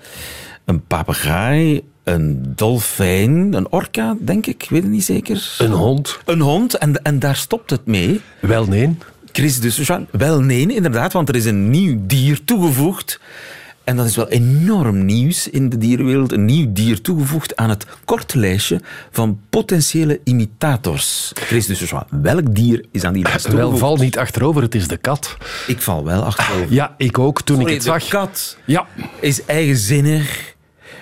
Een 0.64 0.86
papegaai, 0.86 1.82
een 2.04 2.52
dolfijn, 2.56 3.52
een 3.54 3.70
orka, 3.70 4.16
denk 4.20 4.46
ik, 4.46 4.66
weet 4.70 4.82
het 4.82 4.92
niet 4.92 5.04
zeker. 5.04 5.54
Een 5.58 5.70
hond. 5.70 6.18
Een 6.24 6.40
hond, 6.40 6.74
en, 6.74 7.02
en 7.02 7.18
daar 7.18 7.36
stopt 7.36 7.70
het 7.70 7.86
mee. 7.86 8.20
Wel 8.40 8.66
nee. 8.66 8.96
Chris 9.32 9.60
dus, 9.60 9.90
wel 10.10 10.40
nee, 10.40 10.74
inderdaad, 10.74 11.12
want 11.12 11.28
er 11.28 11.36
is 11.36 11.44
een 11.44 11.70
nieuw 11.70 11.96
dier 12.06 12.44
toegevoegd. 12.44 13.20
En 13.84 13.96
dat 13.96 14.06
is 14.06 14.16
wel 14.16 14.28
enorm 14.28 15.04
nieuws 15.04 15.48
in 15.48 15.68
de 15.68 15.78
dierenwereld. 15.78 16.32
Een 16.32 16.44
nieuw 16.44 16.72
dier 16.72 17.00
toegevoegd 17.00 17.56
aan 17.56 17.68
het 17.70 17.86
korte 18.04 18.38
lijstje 18.38 18.80
van 19.10 19.40
potentiële 19.50 20.20
imitators. 20.24 21.30
Chris 21.34 21.66
dus 21.66 21.92
welk 22.10 22.54
dier 22.54 22.84
is 22.90 23.04
aan 23.04 23.12
die 23.12 23.22
lijst 23.22 23.44
toegevoegd? 23.44 23.70
Wel, 23.70 23.78
val 23.78 23.96
niet 23.96 24.18
achterover, 24.18 24.62
het 24.62 24.74
is 24.74 24.88
de 24.88 24.96
kat. 24.96 25.36
Ik 25.66 25.80
val 25.80 26.04
wel 26.04 26.22
achterover. 26.22 26.72
Ja, 26.72 26.94
ik 26.96 27.18
ook, 27.18 27.42
toen 27.42 27.56
Sorry, 27.56 27.70
ik 27.70 27.76
het 27.76 27.86
zag. 27.86 28.04
de 28.04 28.10
kat 28.10 28.56
ja. 28.64 28.86
is 29.20 29.44
eigenzinnig, 29.44 30.54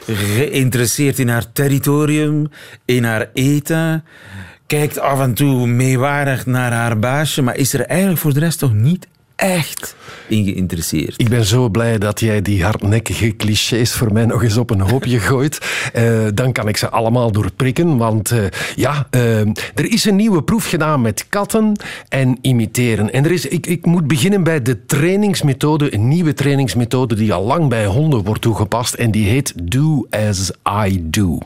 geïnteresseerd 0.07 1.19
in 1.19 1.29
haar 1.29 1.53
territorium, 1.53 2.51
in 2.85 3.05
haar 3.05 3.31
eten 3.33 4.05
kijkt 4.67 4.99
af 4.99 5.21
en 5.21 5.35
toe 5.35 5.67
meewarig 5.67 6.47
naar 6.47 6.73
haar 6.73 6.99
baasje, 6.99 7.43
maar 7.43 7.57
is 7.57 7.73
er 7.73 7.87
eigenlijk 7.87 8.21
voor 8.21 8.35
de 8.35 8.41
rest 8.41 8.59
toch 8.59 8.73
niet 8.73 9.07
echt 9.41 9.95
in 10.29 10.45
geïnteresseerd. 10.45 11.15
Ik 11.17 11.29
ben 11.29 11.45
zo 11.45 11.69
blij 11.69 11.99
dat 11.99 12.21
jij 12.21 12.43
die 12.43 12.65
hardnekkige 12.65 13.37
clichés 13.37 13.93
voor 13.93 14.13
mij 14.13 14.25
nog 14.25 14.43
eens 14.43 14.57
op 14.57 14.71
een 14.71 14.81
hoopje 14.81 15.19
gooit. 15.29 15.59
Uh, 15.97 16.27
dan 16.35 16.53
kan 16.53 16.69
ik 16.69 16.77
ze 16.77 16.89
allemaal 16.89 17.33
doorprikken. 17.33 17.97
Want 17.97 18.31
uh, 18.31 18.45
ja, 18.77 19.07
uh, 19.11 19.41
er 19.75 19.93
is 19.93 20.05
een 20.05 20.17
nieuwe 20.17 20.43
proef 20.43 20.69
gedaan 20.69 21.01
met 21.01 21.27
katten 21.29 21.77
en 22.09 22.39
imiteren. 22.41 23.13
En 23.13 23.25
er 23.25 23.31
is, 23.31 23.47
ik, 23.47 23.67
ik 23.67 23.87
moet 23.87 24.07
beginnen 24.07 24.43
bij 24.43 24.63
de 24.63 24.87
trainingsmethode, 24.87 25.95
een 25.95 26.09
nieuwe 26.09 26.35
trainingsmethode 26.35 27.15
die 27.15 27.33
al 27.33 27.45
lang 27.45 27.69
bij 27.69 27.87
honden 27.87 28.25
wordt 28.25 28.41
toegepast. 28.41 28.95
En 28.95 29.11
die 29.11 29.29
heet 29.29 29.53
Do 29.71 30.07
As 30.11 30.53
I 30.87 31.01
Do. 31.11 31.39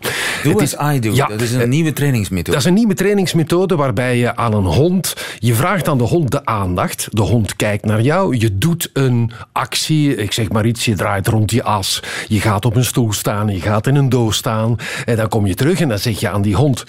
Do 0.42 0.50
Het 0.50 0.60
As 0.60 0.62
is, 0.62 0.96
I 0.96 1.00
Do, 1.00 1.12
ja, 1.12 1.26
dat 1.26 1.40
is 1.40 1.52
een 1.52 1.68
nieuwe 1.68 1.92
trainingsmethode. 1.92 2.50
Dat 2.50 2.60
is 2.60 2.64
een 2.64 2.74
nieuwe 2.74 2.94
trainingsmethode 2.94 3.76
waarbij 3.76 4.18
je 4.18 4.36
aan 4.36 4.54
een 4.54 4.64
hond, 4.64 5.16
je 5.38 5.54
vraagt 5.54 5.88
aan 5.88 5.98
de 5.98 6.04
hond 6.04 6.30
de 6.30 6.44
aandacht. 6.44 7.08
De 7.10 7.22
hond 7.22 7.56
kijkt 7.56 7.83
naar 7.84 8.00
jou. 8.00 8.36
Je 8.36 8.58
doet 8.58 8.90
een 8.92 9.32
actie. 9.52 10.16
Ik 10.16 10.32
zeg 10.32 10.52
maar 10.52 10.66
iets, 10.66 10.84
je 10.84 10.94
draait 10.94 11.26
rond 11.26 11.48
die 11.48 11.62
as. 11.62 12.02
Je 12.28 12.40
gaat 12.40 12.64
op 12.64 12.76
een 12.76 12.84
stoel 12.84 13.12
staan, 13.12 13.48
je 13.48 13.60
gaat 13.60 13.86
in 13.86 13.96
een 13.96 14.08
doos 14.08 14.36
staan. 14.36 14.76
En 15.04 15.16
dan 15.16 15.28
kom 15.28 15.46
je 15.46 15.54
terug 15.54 15.80
en 15.80 15.88
dan 15.88 15.98
zeg 15.98 16.20
je 16.20 16.28
aan 16.28 16.42
die 16.42 16.54
hond, 16.54 16.84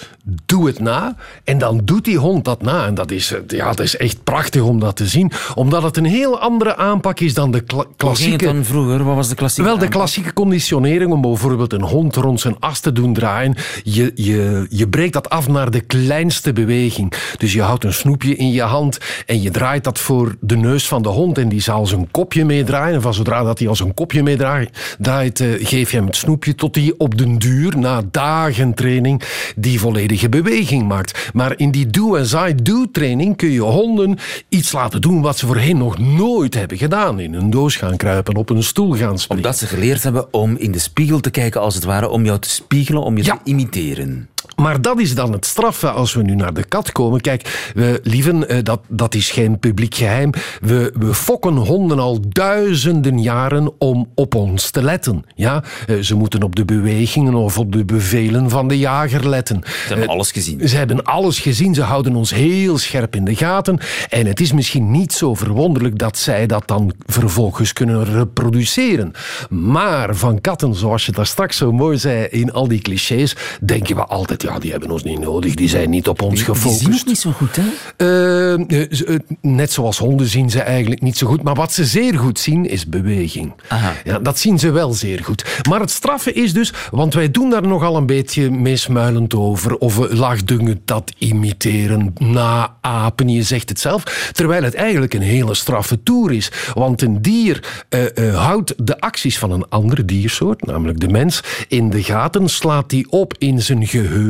doe 0.45 0.67
het 0.67 0.79
na. 0.79 1.15
En 1.43 1.57
dan 1.57 1.81
doet 1.83 2.05
die 2.05 2.17
hond 2.17 2.45
dat 2.45 2.61
na. 2.61 2.85
En 2.85 2.93
dat 2.93 3.11
is, 3.11 3.33
ja, 3.47 3.67
dat 3.67 3.79
is 3.79 3.97
echt 3.97 4.23
prachtig 4.23 4.61
om 4.61 4.79
dat 4.79 4.95
te 4.95 5.07
zien. 5.07 5.31
Omdat 5.55 5.83
het 5.83 5.97
een 5.97 6.05
heel 6.05 6.39
andere 6.39 6.75
aanpak 6.75 7.19
is 7.19 7.33
dan 7.33 7.51
de 7.51 7.61
kla 7.61 7.83
klassieke... 7.97 8.45
dan 8.45 8.63
vroeger? 8.63 9.03
Wat 9.03 9.15
was 9.15 9.29
de 9.29 9.35
klassieke 9.35 9.69
Wel, 9.69 9.79
de 9.79 9.87
klassieke 9.87 10.33
conditionering 10.33 11.11
om 11.11 11.21
bijvoorbeeld 11.21 11.73
een 11.73 11.81
hond 11.81 12.15
rond 12.15 12.39
zijn 12.39 12.55
as 12.59 12.79
te 12.79 12.91
doen 12.91 13.13
draaien. 13.13 13.55
Je, 13.83 14.11
je, 14.15 14.65
je 14.69 14.87
breekt 14.87 15.13
dat 15.13 15.29
af 15.29 15.47
naar 15.47 15.71
de 15.71 15.81
kleinste 15.81 16.53
beweging. 16.53 17.13
Dus 17.37 17.53
je 17.53 17.61
houdt 17.61 17.83
een 17.83 17.93
snoepje 17.93 18.35
in 18.35 18.51
je 18.51 18.61
hand 18.61 18.97
en 19.25 19.41
je 19.41 19.51
draait 19.51 19.83
dat 19.83 19.99
voor 19.99 20.35
de 20.39 20.55
neus 20.55 20.84
van 20.87 21.01
de 21.01 21.09
hond 21.09 21.37
en 21.37 21.49
die 21.49 21.61
zal 21.61 21.85
zijn 21.87 22.11
kopje 22.11 22.45
meedraaien. 22.45 22.95
En 22.95 23.01
van 23.01 23.13
zodra 23.13 23.43
dat 23.43 23.59
hij 23.59 23.67
al 23.67 23.75
zijn 23.75 23.93
kopje 23.93 24.23
meedraait, 24.23 24.95
draait, 24.99 25.39
eh, 25.39 25.47
geef 25.59 25.91
je 25.91 25.97
hem 25.97 26.05
het 26.05 26.15
snoepje 26.15 26.55
tot 26.55 26.75
hij 26.75 26.93
op 26.97 27.17
den 27.17 27.37
duur, 27.37 27.77
na 27.77 28.01
dagen 28.11 28.73
training, 28.73 29.21
die 29.55 29.79
volledige 29.79 30.29
beweging 30.29 30.87
maakt. 30.87 31.29
Maar 31.33 31.53
in 31.57 31.71
die 31.71 31.87
do-as-I-do-training 31.87 33.37
kun 33.37 33.49
je 33.51 33.61
honden 33.61 34.17
iets 34.49 34.71
laten 34.71 35.01
doen 35.01 35.21
wat 35.21 35.37
ze 35.37 35.45
voorheen 35.45 35.77
nog 35.77 35.97
nooit 35.99 36.53
hebben 36.53 36.77
gedaan. 36.77 37.19
In 37.19 37.33
een 37.33 37.49
doos 37.49 37.75
gaan 37.75 37.97
kruipen, 37.97 38.35
op 38.35 38.49
een 38.49 38.63
stoel 38.63 38.93
gaan 38.95 39.19
springen. 39.19 39.43
Omdat 39.45 39.57
ze 39.59 39.67
geleerd 39.67 40.03
hebben 40.03 40.33
om 40.33 40.55
in 40.57 40.71
de 40.71 40.79
spiegel 40.79 41.19
te 41.19 41.29
kijken, 41.29 41.61
als 41.61 41.75
het 41.75 41.83
ware, 41.83 42.09
om 42.09 42.25
jou 42.25 42.39
te 42.39 42.49
spiegelen, 42.49 43.01
om 43.01 43.17
je 43.17 43.23
Ja. 43.23 43.33
te 43.33 43.39
imiteren. 43.49 44.29
Maar 44.55 44.81
dat 44.81 44.99
is 44.99 45.15
dan 45.15 45.31
het 45.31 45.45
straffe 45.45 45.89
als 45.89 46.13
we 46.13 46.21
nu 46.21 46.35
naar 46.35 46.53
de 46.53 46.63
kat 46.63 46.91
komen. 46.91 47.21
Kijk, 47.21 47.71
we, 47.75 47.99
lieven, 48.03 48.49
eh, 48.49 48.63
dat, 48.63 48.79
dat 48.87 49.15
is 49.15 49.29
geen 49.31 49.59
publiek 49.59 49.95
geheim. 49.95 50.29
We, 50.61 50.93
we 50.99 51.13
fokken 51.13 51.55
honden 51.55 51.99
al 51.99 52.19
duizenden 52.29 53.21
jaren 53.21 53.71
om 53.77 54.09
op 54.15 54.35
ons 54.35 54.69
te 54.69 54.81
letten. 54.83 55.23
Ja? 55.35 55.63
Eh, 55.87 55.97
Ze 55.99 56.15
moeten 56.15 56.43
op 56.43 56.55
de 56.55 56.65
bewegingen 56.65 57.33
of 57.33 57.57
op 57.57 57.71
de 57.71 57.85
bevelen 57.85 58.49
van 58.49 58.67
de 58.67 58.77
jager 58.77 59.29
letten. 59.29 59.61
Ze 59.63 59.87
hebben 59.87 60.07
alles 60.07 60.31
gezien. 60.31 60.67
Ze 60.67 60.77
hebben 60.77 61.03
alles 61.03 61.39
gezien, 61.39 61.73
ze 61.73 61.81
houden 61.81 62.15
ons 62.15 62.33
heel 62.33 62.77
scherp 62.77 63.15
in 63.15 63.25
de 63.25 63.35
gaten. 63.35 63.79
En 64.09 64.25
het 64.25 64.39
is 64.39 64.51
misschien 64.53 64.91
niet 64.91 65.13
zo 65.13 65.33
verwonderlijk 65.33 65.97
dat 65.97 66.17
zij 66.17 66.45
dat 66.45 66.67
dan 66.67 66.93
vervolgens 67.05 67.73
kunnen 67.73 68.05
reproduceren. 68.05 69.11
Maar 69.49 70.15
van 70.15 70.41
katten, 70.41 70.75
zoals 70.75 71.05
je 71.05 71.11
daar 71.11 71.25
straks 71.25 71.57
zo 71.57 71.71
mooi 71.71 71.97
zei 71.97 72.25
in 72.25 72.53
al 72.53 72.67
die 72.67 72.81
clichés, 72.81 73.35
denken 73.61 73.95
we 73.95 74.05
altijd, 74.05 74.34
ja, 74.41 74.59
die 74.59 74.71
hebben 74.71 74.91
ons 74.91 75.03
niet 75.03 75.19
nodig, 75.19 75.55
die 75.55 75.69
zijn 75.69 75.89
niet 75.89 76.07
op 76.07 76.21
ons 76.21 76.33
Die 76.33 76.43
zien 76.43 76.55
gefocust. 76.55 76.97
het 76.97 77.05
niet 77.05 77.19
zo 77.19 77.31
goed, 77.31 77.55
hè? 77.55 77.63
Eh, 77.97 78.53
eh, 78.53 79.09
eh, 79.09 79.19
net 79.41 79.71
zoals 79.71 79.97
honden 79.97 80.27
zien 80.27 80.49
ze 80.49 80.61
eigenlijk 80.61 81.01
niet 81.01 81.17
zo 81.17 81.27
goed. 81.27 81.43
Maar 81.43 81.55
wat 81.55 81.73
ze 81.73 81.85
zeer 81.85 82.17
goed 82.19 82.39
zien, 82.39 82.69
is 82.69 82.87
beweging. 82.87 83.53
Aha. 83.67 83.93
Ja, 84.03 84.19
dat 84.19 84.39
zien 84.39 84.59
ze 84.59 84.71
wel 84.71 84.93
zeer 84.93 85.23
goed. 85.23 85.61
Maar 85.69 85.79
het 85.79 85.91
straffe 85.91 86.33
is 86.33 86.53
dus, 86.53 86.73
want 86.91 87.13
wij 87.13 87.31
doen 87.31 87.49
daar 87.49 87.67
nogal 87.67 87.95
een 87.95 88.05
beetje 88.05 88.51
meesmuilend 88.51 89.33
over. 89.33 89.77
Of 89.77 89.97
we 89.97 90.15
laagdungend 90.15 90.79
dat 90.85 91.13
imiteren, 91.17 92.13
naapen, 92.17 93.29
je 93.29 93.43
zegt 93.43 93.69
het 93.69 93.79
zelf. 93.79 94.29
Terwijl 94.31 94.63
het 94.63 94.73
eigenlijk 94.73 95.13
een 95.13 95.21
hele 95.21 95.53
straffe 95.53 96.03
toer 96.03 96.31
is. 96.31 96.51
Want 96.73 97.01
een 97.01 97.21
dier 97.21 97.85
houdt 98.33 98.73
de 98.77 98.99
acties 98.99 99.37
van 99.37 99.51
een 99.51 99.69
andere 99.69 100.05
diersoort, 100.05 100.65
namelijk 100.65 100.99
de 100.99 101.07
mens, 101.09 101.41
in 101.67 101.89
de 101.89 102.03
gaten, 102.03 102.49
slaat 102.49 102.89
die 102.89 103.11
op 103.11 103.33
in 103.37 103.61
zijn 103.61 103.87
geheugen 103.87 104.24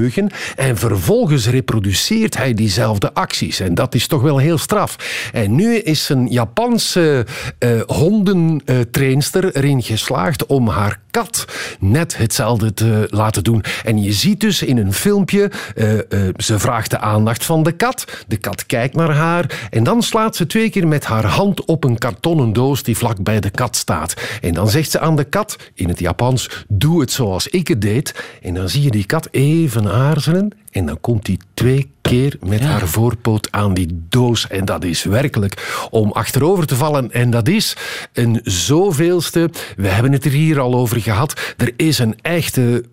en 0.56 0.78
vervolgens 0.78 1.48
reproduceert 1.48 2.38
hij 2.38 2.54
diezelfde 2.54 3.14
acties. 3.14 3.60
En 3.60 3.76
dat 3.76 3.96
is 3.96 4.08
toch 4.08 4.22
wel 4.22 4.38
heel 4.38 4.58
straf. 4.58 4.96
En 5.34 5.56
nu 5.56 5.76
is 5.76 6.10
een 6.10 6.28
Japanse 6.28 7.26
eh 7.58 7.82
hondentrainster 7.86 9.56
erin 9.56 9.84
geslaagd 9.84 10.46
om 10.46 10.68
haar 10.68 11.00
kat 11.12 11.46
net 11.80 12.18
hetzelfde 12.18 12.74
te 12.74 13.08
laten 13.10 13.44
doen. 13.44 13.64
En 13.84 14.04
je 14.04 14.14
ziet 14.14 14.40
dus 14.40 14.62
in 14.62 14.78
een 14.78 14.94
filmpje, 14.94 15.52
eh, 15.76 15.98
eh, 15.98 16.34
ze 16.38 16.60
vraagt 16.60 16.90
de 16.90 17.00
aandacht 17.00 17.46
van 17.46 17.64
de 17.64 17.72
kat. 17.72 18.24
De 18.28 18.38
kat 18.38 18.66
kijkt 18.66 18.96
naar 18.96 19.12
haar 19.12 19.68
en 19.70 19.84
dan 19.84 20.04
slaat 20.04 20.36
ze 20.36 20.48
twee 20.48 20.70
keer 20.70 20.88
met 20.88 21.06
haar 21.06 21.26
hand 21.26 21.66
op 21.66 21.84
een 21.84 21.98
kartonnen 21.98 22.54
doos 22.54 22.84
die 22.84 22.98
vlak 22.98 23.24
bij 23.24 23.40
de 23.40 23.50
kat 23.50 23.76
staat. 23.76 24.14
En 24.42 24.54
dan 24.54 24.70
zegt 24.70 24.92
ze 24.92 25.00
aan 25.00 25.16
de 25.16 25.24
kat, 25.24 25.56
in 25.74 25.90
het 25.90 26.00
Japans, 26.00 26.66
doe 26.68 27.02
het 27.02 27.12
zoals 27.12 27.48
ik 27.48 27.68
het 27.68 27.82
deed. 27.82 28.14
En 28.42 28.54
dan 28.54 28.70
zie 28.70 28.82
je 28.82 28.92
die 28.92 29.06
kat 29.06 29.28
even 29.32 29.85
aarzelen 29.90 30.52
en 30.72 30.86
dan 30.86 31.02
komt 31.02 31.26
die 31.26 31.40
twee 31.54 31.92
keer 32.02 32.38
met 32.46 32.62
haar 32.62 32.88
voorpoot 32.88 33.52
aan 33.52 33.74
die 33.74 34.06
doos. 34.10 34.48
En 34.48 34.66
dat 34.66 34.84
is 34.84 35.04
werkelijk 35.04 35.88
om 35.92 36.12
achterover 36.12 36.68
te 36.68 36.76
vallen. 36.76 37.12
En 37.12 37.30
dat 37.30 37.48
is 37.48 37.78
een 38.14 38.40
zoveelste. 38.44 39.50
We 39.76 39.88
hebben 39.88 40.12
het 40.12 40.26
er 40.26 40.32
hier 40.32 40.60
al 40.60 40.76
over 40.76 41.02
gehad. 41.02 41.54
Er 41.58 41.74
is 41.78 42.00
een 42.00 42.16
echte 42.22 42.84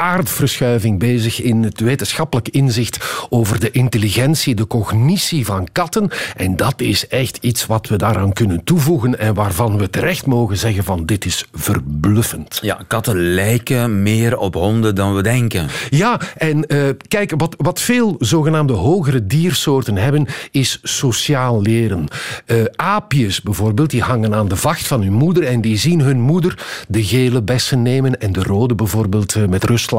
aardverschuiving 0.00 0.98
bezig 0.98 1.42
in 1.42 1.62
het 1.62 1.80
wetenschappelijk 1.80 2.48
inzicht 2.48 3.26
over 3.28 3.60
de 3.60 3.70
intelligentie, 3.70 4.54
de 4.54 4.66
cognitie 4.66 5.44
van 5.44 5.68
katten. 5.72 6.10
En 6.36 6.56
dat 6.56 6.80
is 6.80 7.08
echt 7.08 7.38
iets 7.40 7.66
wat 7.66 7.88
we 7.88 7.96
daaraan 7.96 8.32
kunnen 8.32 8.64
toevoegen 8.64 9.18
en 9.18 9.34
waarvan 9.34 9.78
we 9.78 9.90
terecht 9.90 10.26
mogen 10.26 10.56
zeggen 10.56 10.84
van 10.84 11.06
dit 11.06 11.24
is 11.24 11.44
verbluffend. 11.52 12.58
Ja, 12.62 12.78
katten 12.86 13.34
lijken 13.34 14.02
meer 14.02 14.38
op 14.38 14.54
honden 14.54 14.94
dan 14.94 15.14
we 15.14 15.22
denken. 15.22 15.68
Ja, 15.90 16.20
en 16.36 16.66
eh, 16.66 16.88
kijk, 17.08 17.32
wat, 17.36 17.54
wat 17.58 17.80
veel 17.80 18.16
zogenaamde 18.18 18.72
hogere 18.72 19.26
diersoorten 19.26 19.96
hebben, 19.96 20.26
is 20.50 20.78
sociaal 20.82 21.62
leren. 21.62 22.08
Eh, 22.46 22.56
aapjes 22.76 23.42
bijvoorbeeld, 23.42 23.90
die 23.90 24.02
hangen 24.02 24.34
aan 24.34 24.48
de 24.48 24.56
vacht 24.56 24.86
van 24.86 25.02
hun 25.02 25.12
moeder 25.12 25.44
en 25.44 25.60
die 25.60 25.76
zien 25.76 26.00
hun 26.00 26.20
moeder 26.20 26.84
de 26.88 27.04
gele 27.04 27.42
bessen 27.42 27.82
nemen 27.82 28.20
en 28.20 28.32
de 28.32 28.42
rode 28.42 28.74
bijvoorbeeld 28.74 29.34
eh, 29.34 29.46
met 29.46 29.64
rust 29.64 29.89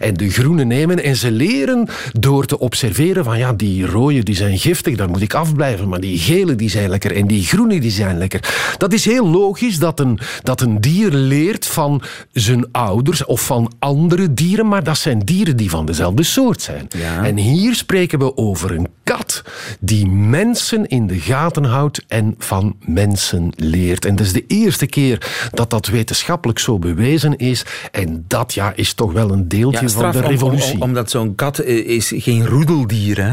en 0.00 0.14
de 0.14 0.30
groene 0.30 0.64
nemen. 0.64 1.02
En 1.02 1.16
ze 1.16 1.30
leren 1.30 1.88
door 2.12 2.44
te 2.46 2.58
observeren 2.58 3.24
van 3.24 3.38
ja, 3.38 3.52
die 3.52 3.86
rode 3.86 4.22
die 4.22 4.36
zijn 4.36 4.58
giftig, 4.58 4.96
daar 4.96 5.08
moet 5.08 5.22
ik 5.22 5.34
afblijven, 5.34 5.88
maar 5.88 6.00
die 6.00 6.18
gele 6.18 6.54
die 6.56 6.70
zijn 6.70 6.88
lekker 6.88 7.16
en 7.16 7.26
die 7.26 7.44
groene 7.44 7.80
die 7.80 7.90
zijn 7.90 8.18
lekker. 8.18 8.74
Dat 8.78 8.92
is 8.92 9.04
heel 9.04 9.28
logisch 9.28 9.78
dat 9.78 10.00
een, 10.00 10.18
dat 10.42 10.60
een 10.60 10.80
dier 10.80 11.10
leert 11.10 11.66
van 11.66 12.02
zijn 12.32 12.66
ouders 12.72 13.24
of 13.24 13.46
van 13.46 13.72
andere 13.78 14.34
dieren, 14.34 14.68
maar 14.68 14.84
dat 14.84 14.98
zijn 14.98 15.18
dieren 15.18 15.56
die 15.56 15.70
van 15.70 15.86
dezelfde 15.86 16.22
soort 16.22 16.62
zijn. 16.62 16.86
Ja. 16.88 17.24
En 17.24 17.36
hier 17.36 17.74
spreken 17.74 18.18
we 18.18 18.36
over 18.36 18.70
een 18.70 18.88
kat 19.04 19.42
die 19.80 20.06
mensen 20.06 20.86
in 20.86 21.06
de 21.06 21.18
gaten 21.20 21.64
houdt 21.64 22.04
en 22.08 22.34
van 22.38 22.76
mensen 22.86 23.52
leert. 23.56 24.04
En 24.04 24.16
dat 24.16 24.26
is 24.26 24.32
de 24.32 24.44
eerste 24.46 24.86
keer 24.86 25.48
dat 25.52 25.70
dat 25.70 25.86
wetenschappelijk 25.86 26.58
zo 26.58 26.78
bewezen 26.78 27.36
is. 27.36 27.64
En 27.92 28.24
dat 28.28 28.54
ja, 28.54 28.72
is 28.76 28.92
toch 28.94 29.12
wel 29.12 29.30
een 29.30 29.48
deeltje 29.48 29.86
Ja, 29.86 29.88
van 29.92 30.10
de 30.10 30.18
om- 30.18 30.24
revolutie. 30.24 30.74
om- 30.74 30.82
omdat 30.82 31.10
zo'n 31.10 31.34
kat 31.34 31.58
eh, 31.58 31.86
is 31.88 32.12
geen 32.16 32.46
roedeldier, 32.46 33.22
hè? 33.24 33.32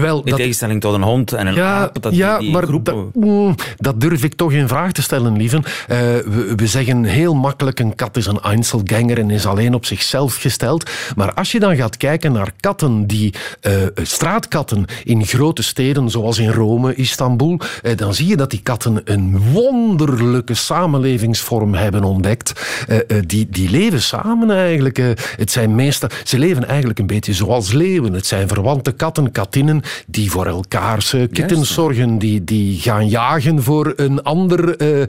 wel, 0.00 0.18
In 0.22 0.30
dat, 0.30 0.38
tegenstelling 0.38 0.80
tot 0.80 0.94
een 0.94 1.02
hond 1.02 1.32
en 1.32 1.46
een 1.46 1.54
ja, 1.54 1.74
aap. 1.76 2.02
Dat 2.02 2.14
ja 2.14 2.32
die, 2.36 2.44
die 2.46 2.54
maar 2.54 2.66
groepen... 2.66 2.94
dat, 2.94 3.14
mm, 3.14 3.54
dat 3.76 4.00
durf 4.00 4.24
ik 4.24 4.34
toch 4.34 4.52
in 4.52 4.68
vraag 4.68 4.92
te 4.92 5.02
stellen, 5.02 5.36
lieven. 5.36 5.62
Eh, 5.88 5.98
we, 5.98 6.52
we 6.56 6.66
zeggen 6.66 7.04
heel 7.04 7.34
makkelijk, 7.34 7.80
een 7.80 7.94
kat 7.94 8.16
is 8.16 8.26
een 8.26 8.40
Einzelganger 8.40 9.18
en 9.18 9.30
is 9.30 9.46
alleen 9.46 9.74
op 9.74 9.84
zichzelf 9.84 10.36
gesteld. 10.36 10.90
Maar 11.16 11.34
als 11.34 11.52
je 11.52 11.60
dan 11.60 11.76
gaat 11.76 11.96
kijken 11.96 12.32
naar 12.32 12.52
katten 12.60 13.06
die, 13.06 13.34
eh, 13.60 13.72
straatkatten 14.02 14.84
in 15.04 15.26
grote 15.26 15.59
steden, 15.62 16.10
zoals 16.10 16.38
in 16.38 16.50
Rome, 16.50 16.94
Istanbul, 16.94 17.58
eh, 17.82 17.96
dan 17.96 18.14
zie 18.14 18.26
je 18.26 18.36
dat 18.36 18.50
die 18.50 18.60
katten 18.62 19.00
een 19.04 19.38
wonderlijke 19.52 20.54
samenlevingsvorm 20.54 21.74
hebben 21.74 22.04
ontdekt. 22.04 22.52
Eh, 22.88 22.98
eh, 22.98 23.04
die, 23.26 23.46
die 23.50 23.70
leven 23.70 24.02
samen 24.02 24.50
eigenlijk. 24.50 24.98
eh. 24.98 25.06
het 25.36 25.50
zijn 25.50 25.74
meestal, 25.74 26.08
ze 26.24 26.38
leven 26.38 26.68
eigenlijk 26.68 26.98
een 26.98 27.06
beetje 27.06 27.32
zoals 27.32 27.72
leeuwen. 27.72 28.12
Het 28.12 28.26
zijn 28.26 28.48
verwante 28.48 28.92
katten, 28.92 29.32
kattinnen, 29.32 29.82
die 30.06 30.30
voor 30.30 30.46
elkaars 30.46 31.14
kittens 31.32 31.72
zorgen. 31.72 32.18
Die, 32.18 32.44
die 32.44 32.80
gaan 32.80 33.08
jagen 33.08 33.62
voor 33.62 33.92
een 33.96 34.22
ander 34.22 34.76
eh, 34.76 35.02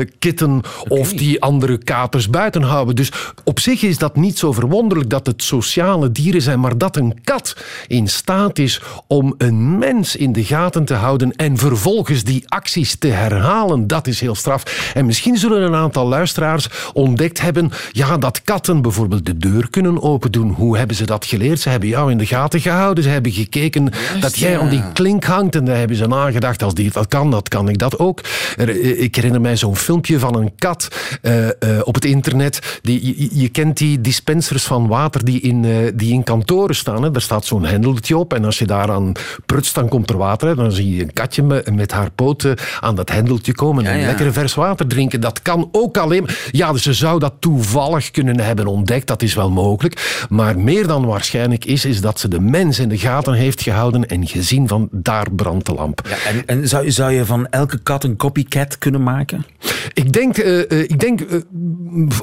eh, 0.00 0.08
kitten 0.18 0.60
of 0.88 1.12
die 1.12 1.42
andere 1.42 1.78
katers 1.78 2.30
buiten 2.30 2.62
houden. 2.62 2.96
Dus 2.96 3.12
op 3.44 3.60
zich 3.60 3.82
is 3.82 3.98
dat 3.98 4.16
niet 4.16 4.38
zo 4.38 4.52
verwonderlijk 4.52 5.10
dat 5.10 5.26
het 5.26 5.42
sociale 5.42 6.12
dieren 6.12 6.42
zijn, 6.42 6.60
maar 6.60 6.78
dat 6.78 6.96
een 6.96 7.18
kat 7.24 7.56
in 7.86 8.08
staat 8.08 8.58
is 8.58 8.80
om 9.06 9.34
een 9.38 9.73
mens 9.78 10.16
in 10.16 10.32
de 10.32 10.44
gaten 10.44 10.84
te 10.84 10.94
houden 10.94 11.32
en 11.36 11.56
vervolgens 11.56 12.24
die 12.24 12.44
acties 12.48 12.96
te 12.98 13.08
herhalen, 13.08 13.86
dat 13.86 14.06
is 14.06 14.20
heel 14.20 14.34
straf. 14.34 14.90
En 14.94 15.06
misschien 15.06 15.36
zullen 15.36 15.62
een 15.62 15.74
aantal 15.74 16.06
luisteraars 16.06 16.68
ontdekt 16.92 17.40
hebben 17.40 17.70
ja, 17.92 18.18
dat 18.18 18.42
katten 18.42 18.82
bijvoorbeeld 18.82 19.26
de 19.26 19.36
deur 19.36 19.70
kunnen 19.70 20.02
opendoen. 20.02 20.50
Hoe 20.50 20.78
hebben 20.78 20.96
ze 20.96 21.06
dat 21.06 21.26
geleerd? 21.26 21.60
Ze 21.60 21.68
hebben 21.68 21.88
jou 21.88 22.10
in 22.10 22.18
de 22.18 22.26
gaten 22.26 22.60
gehouden. 22.60 23.04
Ze 23.04 23.10
hebben 23.10 23.32
gekeken 23.32 23.92
dat 24.20 24.38
jij 24.38 24.50
ja. 24.50 24.58
aan 24.58 24.68
die 24.68 24.92
klink 24.92 25.24
hangt. 25.24 25.54
En 25.54 25.64
dan 25.64 25.74
hebben 25.74 25.96
ze 25.96 26.06
nagedacht, 26.06 26.62
als 26.62 26.74
die 26.74 26.90
dat 26.90 27.08
kan, 27.08 27.30
dat 27.30 27.48
kan 27.48 27.68
ik 27.68 27.78
dat 27.78 27.98
ook. 27.98 28.20
Er, 28.56 28.68
eh, 28.68 29.02
ik 29.02 29.14
herinner 29.14 29.40
mij 29.40 29.56
zo'n 29.56 29.76
filmpje 29.76 30.18
van 30.18 30.36
een 30.36 30.52
kat 30.58 30.88
eh, 31.22 31.48
eh, 31.48 31.54
op 31.84 31.94
het 31.94 32.04
internet. 32.04 32.78
Die, 32.82 33.06
je, 33.06 33.40
je 33.40 33.48
kent 33.48 33.76
die 33.76 34.00
dispensers 34.00 34.64
van 34.64 34.86
water 34.86 35.24
die 35.24 35.40
in, 35.40 35.92
die 35.94 36.12
in 36.12 36.22
kantoren 36.22 36.74
staan. 36.74 37.02
Hè? 37.02 37.10
Daar 37.10 37.22
staat 37.22 37.44
zo'n 37.44 37.64
hendeltje 37.64 38.16
op. 38.16 38.32
En 38.34 38.44
als 38.44 38.58
je 38.58 38.66
daaraan 38.66 39.12
prutst, 39.46 39.63
dan 39.72 39.88
komt 39.88 40.10
er 40.10 40.16
water 40.16 40.48
uit. 40.48 40.56
Dan 40.56 40.72
zie 40.72 40.96
je 40.96 41.02
een 41.02 41.12
katje 41.12 41.42
me- 41.42 41.64
met 41.72 41.92
haar 41.92 42.10
poten 42.10 42.56
aan 42.80 42.94
dat 42.94 43.10
hendeltje 43.10 43.52
komen. 43.54 43.84
En 43.86 43.92
Ja, 43.94 44.00
ja. 44.00 44.06
lekker 44.06 44.32
vers 44.32 44.54
water 44.54 44.86
drinken. 44.86 45.20
Dat 45.20 45.42
kan 45.42 45.68
ook 45.72 45.96
alleen... 45.98 46.28
Ja, 46.50 46.72
dus 46.72 46.82
ze 46.82 46.92
zou 46.92 47.18
dat 47.18 47.32
toevallig 47.38 48.10
kunnen 48.10 48.40
hebben 48.40 48.66
ontdekt. 48.66 49.06
Dat 49.06 49.22
is 49.22 49.34
wel 49.34 49.50
mogelijk. 49.50 50.26
Maar 50.28 50.58
meer 50.58 50.86
dan 50.86 51.04
waarschijnlijk 51.06 51.64
is, 51.64 51.84
is 51.84 52.00
dat 52.00 52.20
ze 52.20 52.28
de 52.28 52.40
mens 52.40 52.78
in 52.78 52.88
de 52.88 52.98
gaten 52.98 53.32
heeft 53.32 53.62
gehouden 53.62 54.06
en 54.08 54.26
gezien 54.26 54.68
van 54.68 54.88
daar 54.90 55.26
brandt 55.30 55.66
de 55.66 55.74
lamp. 55.74 56.00
Ja, 56.08 56.30
en 56.30 56.42
en 56.46 56.68
zou, 56.68 56.90
zou 56.90 57.12
je 57.12 57.24
van 57.24 57.46
elke 57.50 57.78
kat 57.78 58.04
een 58.04 58.16
copycat 58.16 58.78
kunnen 58.78 59.02
maken? 59.02 59.46
Ik 59.92 60.12
denk, 60.12 60.38
uh, 60.38 60.58
uh, 60.58 60.64
ik 60.68 61.00
denk 61.00 61.20
uh, 61.20 61.40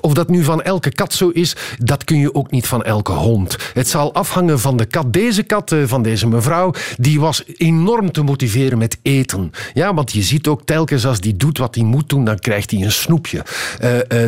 of 0.02 0.14
dat 0.14 0.30
nu 0.30 0.44
van 0.44 0.62
elke 0.62 0.92
kat 0.92 1.14
zo 1.14 1.30
is, 1.30 1.56
dat 1.78 2.04
kun 2.04 2.18
je 2.18 2.36
ook 2.36 2.52
niet 2.52 2.68
van 2.68 2.84
elke 2.84 3.12
hond. 3.12 3.58
Het 3.74 3.88
zal 3.90 4.14
afhangen 4.14 4.60
van 4.60 4.78
de 4.78 4.86
kat. 4.86 5.14
Deze 5.14 5.44
kat 5.44 5.76
van 5.86 6.02
deze 6.02 6.28
mevrouw, 6.28 6.74
die 6.98 7.20
was 7.20 7.31
enorm 7.58 8.12
te 8.12 8.24
motiveren 8.24 8.78
met 8.78 8.98
eten. 9.02 9.52
Ja, 9.74 9.94
want 9.94 10.12
je 10.12 10.22
ziet 10.22 10.48
ook 10.48 10.66
telkens 10.66 11.06
als 11.06 11.20
die 11.20 11.38
doet 11.38 11.58
wat 11.58 11.76
hij 11.76 11.84
moet 11.84 12.10
doen, 12.10 12.26
dan 12.26 12.40
krijgt 12.40 12.72
hij 12.72 12.82
een 12.82 12.92
snoepje. 12.92 13.44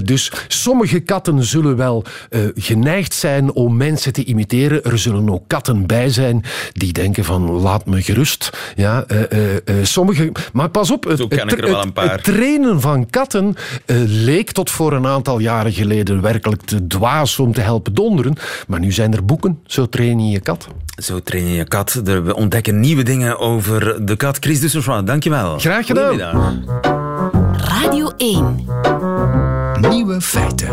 dus 0.04 0.32
sommige 0.48 1.00
katten 1.00 1.44
zullen 1.44 1.76
wel 1.76 2.04
geneigd 2.56 3.14
zijn 3.14 3.54
om 3.54 3.78
mensen 3.78 4.14
te 4.14 4.24
imiteren. 4.24 4.84
Er 4.84 5.00
zullen 5.00 5.30
ook 5.30 5.44
katten 5.48 5.86
bij 5.86 6.10
zijn 6.10 6.44
die 6.72 6.94
denken 6.94 7.24
van 7.24 7.50
laat 7.52 7.86
me 7.86 8.02
gerust. 8.02 8.50
Ja, 8.76 9.06
sommige, 9.82 10.32
maar 10.54 10.70
pas 10.70 10.92
op, 10.92 11.04
het, 11.04 11.20
het, 11.20 11.32
het, 11.32 11.92
het 11.94 12.24
trainen 12.24 12.82
van 12.82 13.10
katten 13.10 13.56
leek 14.06 14.52
tot 14.52 14.72
voor 14.72 14.94
een 14.94 15.08
aantal 15.08 15.40
jaren 15.40 15.74
geleden 15.74 16.22
werkelijk 16.22 16.62
te 16.62 16.88
dwaas 16.88 17.40
om 17.40 17.54
te 17.54 17.62
helpen 17.62 17.94
donderen. 17.94 18.36
Maar 18.68 18.80
nu 18.80 18.92
zijn 18.92 19.14
er 19.14 19.26
boeken, 19.26 19.60
Zo 19.66 19.90
train 19.90 20.26
je 20.26 20.32
je 20.32 20.40
kat. 20.40 20.68
Zo 21.02 21.20
train 21.20 21.48
je 21.48 21.54
je 21.54 21.64
kat. 21.64 21.94
We 22.04 22.36
ontdekken 22.36 22.80
nieuwe 22.94 23.12
dingen 23.12 23.40
over 23.40 24.06
de 24.06 24.16
kat. 24.16 24.38
Chris 24.40 24.60
Dusserswan, 24.60 25.06
dankjewel. 25.06 25.60
Graag 25.60 25.86
gedaan. 25.86 26.64
Radio 27.52 28.12
1. 28.18 28.66
Nieuwe 29.90 30.22
feiten. 30.22 30.70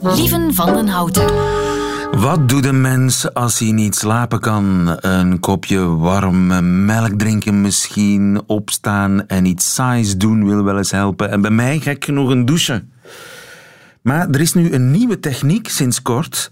Lieven 0.00 0.54
van 0.54 0.74
den 0.74 0.88
Houten. 0.88 1.24
Wat 2.10 2.48
doet 2.48 2.64
een 2.64 2.80
mens 2.80 3.34
als 3.34 3.58
hij 3.58 3.72
niet 3.72 3.94
slapen 3.94 4.40
kan? 4.40 4.96
Een 5.00 5.40
kopje 5.40 5.96
warme 5.96 6.60
melk 6.62 7.18
drinken 7.18 7.60
misschien, 7.60 8.42
opstaan 8.46 9.26
en 9.26 9.44
iets 9.44 9.74
saais 9.74 10.16
doen 10.16 10.46
wil 10.46 10.64
wel 10.64 10.76
eens 10.76 10.90
helpen. 10.90 11.30
En 11.30 11.40
bij 11.40 11.50
mij 11.50 11.78
gek 11.78 12.04
genoeg 12.04 12.30
een 12.30 12.44
douche. 12.44 12.84
Maar 14.02 14.28
er 14.30 14.40
is 14.40 14.54
nu 14.54 14.72
een 14.72 14.90
nieuwe 14.90 15.20
techniek 15.20 15.68
sinds 15.68 16.02
kort. 16.02 16.50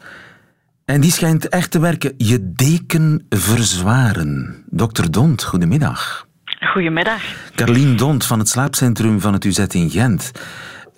En 0.85 1.01
die 1.01 1.11
schijnt 1.11 1.49
echt 1.49 1.71
te 1.71 1.81
werken. 1.81 2.15
Je 2.17 2.53
deken 2.57 3.27
verzwaren. 3.29 4.65
Dokter 4.71 5.11
Dont, 5.11 5.45
goedemiddag. 5.45 6.27
Goedemiddag. 6.61 7.23
Carlien 7.55 7.97
Dont 7.97 8.27
van 8.27 8.39
het 8.39 8.49
slaapcentrum 8.49 9.21
van 9.21 9.33
het 9.33 9.45
UZ 9.45 9.59
in 9.59 9.91
Gent. 9.91 10.33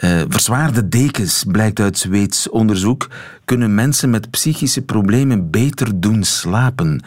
Uh, 0.04 0.10
verzwaarde 0.28 0.88
dekens, 0.88 1.44
blijkt 1.50 1.80
uit 1.80 1.98
Zweeds 1.98 2.50
onderzoek, 2.50 3.08
kunnen 3.44 3.74
mensen 3.74 4.10
met 4.10 4.30
psychische 4.30 4.84
problemen 4.84 5.50
beter 5.50 6.00
doen 6.00 6.22
slapen. 6.22 7.04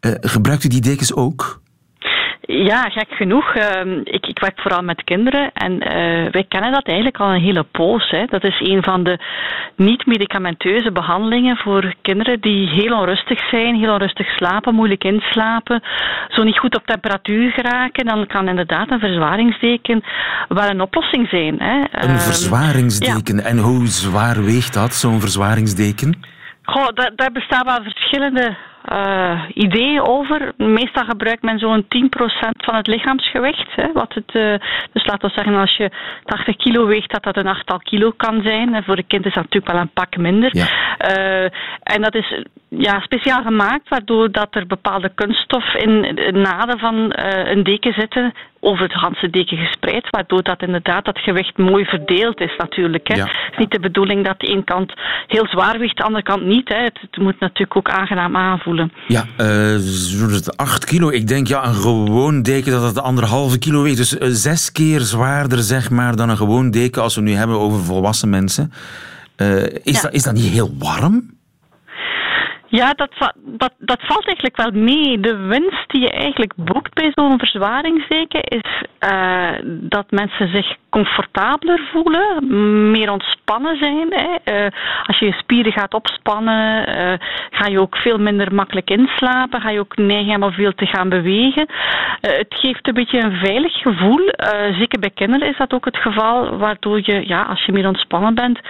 Uh, 0.00 0.12
gebruikt 0.20 0.64
u 0.64 0.68
die 0.68 0.80
dekens 0.80 1.14
ook? 1.14 1.62
Ja, 2.40 2.82
gek 2.82 3.08
genoeg. 3.08 3.56
Uh, 3.56 3.96
ik, 4.04 4.23
ik, 4.23 4.23
werk 4.44 4.60
vooral 4.60 4.82
met 4.82 5.04
kinderen 5.04 5.52
en 5.52 5.72
uh, 5.72 6.30
wij 6.30 6.44
kennen 6.48 6.72
dat 6.72 6.86
eigenlijk 6.86 7.18
al 7.20 7.30
een 7.34 7.40
hele 7.48 7.62
poos. 7.62 8.10
Hè. 8.10 8.24
Dat 8.24 8.44
is 8.44 8.60
een 8.60 8.82
van 8.82 9.02
de 9.02 9.18
niet-medicamenteuze 9.76 10.92
behandelingen 10.92 11.56
voor 11.56 11.94
kinderen 12.02 12.40
die 12.40 12.68
heel 12.68 12.98
onrustig 12.98 13.48
zijn, 13.48 13.74
heel 13.74 13.92
onrustig 13.92 14.26
slapen, 14.26 14.74
moeilijk 14.74 15.04
inslapen, 15.04 15.82
zo 16.28 16.42
niet 16.42 16.58
goed 16.58 16.76
op 16.76 16.86
temperatuur 16.86 17.50
geraken. 17.50 18.04
Dan 18.04 18.26
kan 18.26 18.48
inderdaad 18.48 18.90
een 18.90 18.98
verzwaringsdeken 18.98 20.04
wel 20.48 20.68
een 20.68 20.80
oplossing 20.80 21.28
zijn. 21.28 21.54
Hè. 21.58 21.76
Een 21.76 22.08
ehm, 22.08 22.18
verzwaringsdeken. 22.18 23.36
Ja. 23.36 23.42
En 23.42 23.58
hoe 23.58 23.86
zwaar 23.86 24.44
weegt 24.44 24.74
dat, 24.74 24.94
zo'n 24.94 25.20
verzwaringsdeken? 25.20 26.32
Goh, 26.62 26.88
daar, 26.94 27.12
daar 27.16 27.32
bestaan 27.32 27.64
wel 27.64 27.82
verschillende 27.82 28.56
uh, 28.92 29.40
ideeën 29.54 30.06
over. 30.06 30.52
Meestal 30.56 31.04
gebruikt 31.04 31.42
men 31.42 31.58
zo'n 31.58 31.82
10% 31.82 31.88
van 32.64 32.74
het 32.74 32.86
lichaamsgewicht. 32.86 33.74
Hè, 33.74 33.92
wat 33.92 34.14
het, 34.14 34.34
uh, 34.34 34.54
dus 34.92 35.06
laten 35.06 35.28
we 35.28 35.34
zeggen, 35.34 35.54
als 35.54 35.76
je 35.76 35.90
80 36.24 36.56
kilo 36.56 36.86
weegt, 36.86 37.10
dat 37.10 37.22
dat 37.22 37.36
een 37.36 37.46
achttal 37.46 37.78
kilo 37.78 38.12
kan 38.16 38.42
zijn. 38.42 38.74
En 38.74 38.84
voor 38.84 38.96
een 38.96 39.06
kind 39.06 39.26
is 39.26 39.34
dat 39.34 39.42
natuurlijk 39.42 39.72
wel 39.72 39.80
een 39.80 39.92
pak 39.92 40.16
minder. 40.16 40.50
Ja. 40.56 40.68
Uh, 41.16 41.50
en 41.82 42.02
dat 42.02 42.14
is 42.14 42.44
ja, 42.68 43.00
speciaal 43.00 43.42
gemaakt, 43.42 43.88
waardoor 43.88 44.32
dat 44.32 44.54
er 44.54 44.66
bepaalde 44.66 45.10
kunststof 45.14 45.74
in 45.74 46.00
de 46.00 46.32
naden 46.32 46.78
van 46.78 47.12
een 47.48 47.62
deken 47.62 47.92
zitten, 47.92 48.34
over 48.64 48.82
het 48.82 48.98
ganse 48.98 49.30
deken 49.30 49.56
gespreid, 49.56 50.10
waardoor 50.10 50.42
dat 50.42 50.62
inderdaad 50.62 51.04
dat 51.04 51.18
gewicht 51.18 51.58
mooi 51.58 51.84
verdeeld 51.84 52.40
is 52.40 52.56
natuurlijk. 52.58 53.08
Hè. 53.08 53.14
Ja. 53.14 53.24
Het 53.24 53.52
is 53.52 53.58
niet 53.58 53.70
de 53.70 53.80
bedoeling 53.80 54.24
dat 54.24 54.40
de 54.40 54.46
ene 54.46 54.64
kant 54.64 54.92
heel 55.26 55.46
zwaar 55.46 55.78
weegt, 55.78 55.96
de 55.96 56.02
andere 56.02 56.22
kant 56.22 56.44
niet. 56.44 56.68
Hè. 56.68 56.82
Het, 56.82 56.98
het 57.00 57.16
moet 57.16 57.40
natuurlijk 57.40 57.76
ook 57.76 57.88
aangenaam 57.88 58.36
aanvoelen 58.36 58.62
voelen. 58.64 58.92
Ja, 59.06 59.26
uh, 59.40 60.56
8 60.56 60.84
kilo. 60.84 61.10
Ik 61.10 61.28
denk 61.28 61.46
ja, 61.46 61.66
een 61.66 61.74
gewoon 61.74 62.42
deken 62.42 62.72
dat 62.72 62.82
het 62.82 62.98
anderhalve 62.98 63.58
kilo 63.58 63.82
weegt. 63.82 63.96
Dus 63.96 64.18
uh, 64.18 64.28
zes 64.30 64.72
keer 64.72 65.00
zwaarder 65.00 65.58
zeg 65.58 65.90
maar 65.90 66.16
dan 66.16 66.28
een 66.28 66.36
gewoon 66.36 66.70
deken 66.70 67.02
als 67.02 67.14
we 67.14 67.20
nu 67.20 67.32
hebben 67.32 67.58
over 67.58 67.80
volwassen 67.82 68.28
mensen. 68.28 68.72
Uh, 69.36 69.62
is, 69.62 69.80
ja. 69.84 70.00
dat, 70.00 70.12
is 70.12 70.22
dat 70.22 70.34
niet 70.34 70.50
heel 70.50 70.74
warm? 70.78 71.33
Ja, 72.80 72.92
dat, 72.92 73.32
dat, 73.36 73.72
dat 73.78 74.00
valt 74.02 74.26
eigenlijk 74.26 74.56
wel 74.56 74.70
mee. 74.70 75.20
De 75.20 75.36
winst 75.36 75.84
die 75.90 76.00
je 76.00 76.10
eigenlijk 76.10 76.52
boekt 76.56 76.94
bij 76.94 77.12
zo'n 77.14 77.38
verzwaringsdeken 77.38 78.42
is 78.42 78.82
uh, 79.12 79.50
dat 79.64 80.10
mensen 80.10 80.48
zich 80.48 80.76
comfortabeler 80.88 81.88
voelen, 81.92 82.46
meer 82.90 83.10
ontspannen 83.10 83.76
zijn. 83.76 84.12
Hè. 84.12 84.64
Uh, 84.64 84.70
als 85.06 85.18
je 85.18 85.26
je 85.26 85.32
spieren 85.32 85.72
gaat 85.72 85.94
opspannen, 85.94 86.88
uh, 86.88 87.12
ga 87.50 87.66
je 87.66 87.80
ook 87.80 87.96
veel 87.96 88.18
minder 88.18 88.54
makkelijk 88.54 88.90
inslapen, 88.90 89.60
ga 89.60 89.70
je 89.70 89.80
ook 89.80 89.96
neigen 89.96 90.42
om 90.42 90.52
veel 90.52 90.74
te 90.74 90.86
gaan 90.86 91.08
bewegen. 91.08 91.66
het 92.20 92.54
geeft 92.54 92.88
een 92.88 92.94
beetje 92.94 93.22
een 93.22 93.36
veilig 93.36 93.72
gevoel. 93.72 94.30
zeker 94.78 95.00
bij 95.00 95.10
kinderen 95.10 95.48
is 95.48 95.56
dat 95.56 95.72
ook 95.72 95.84
het 95.84 95.96
geval, 95.96 96.56
waardoor 96.56 97.00
je, 97.02 97.28
ja, 97.28 97.42
als 97.42 97.64
je 97.64 97.72
meer 97.72 97.86
ontspannen 97.86 98.34
bent, 98.34 98.60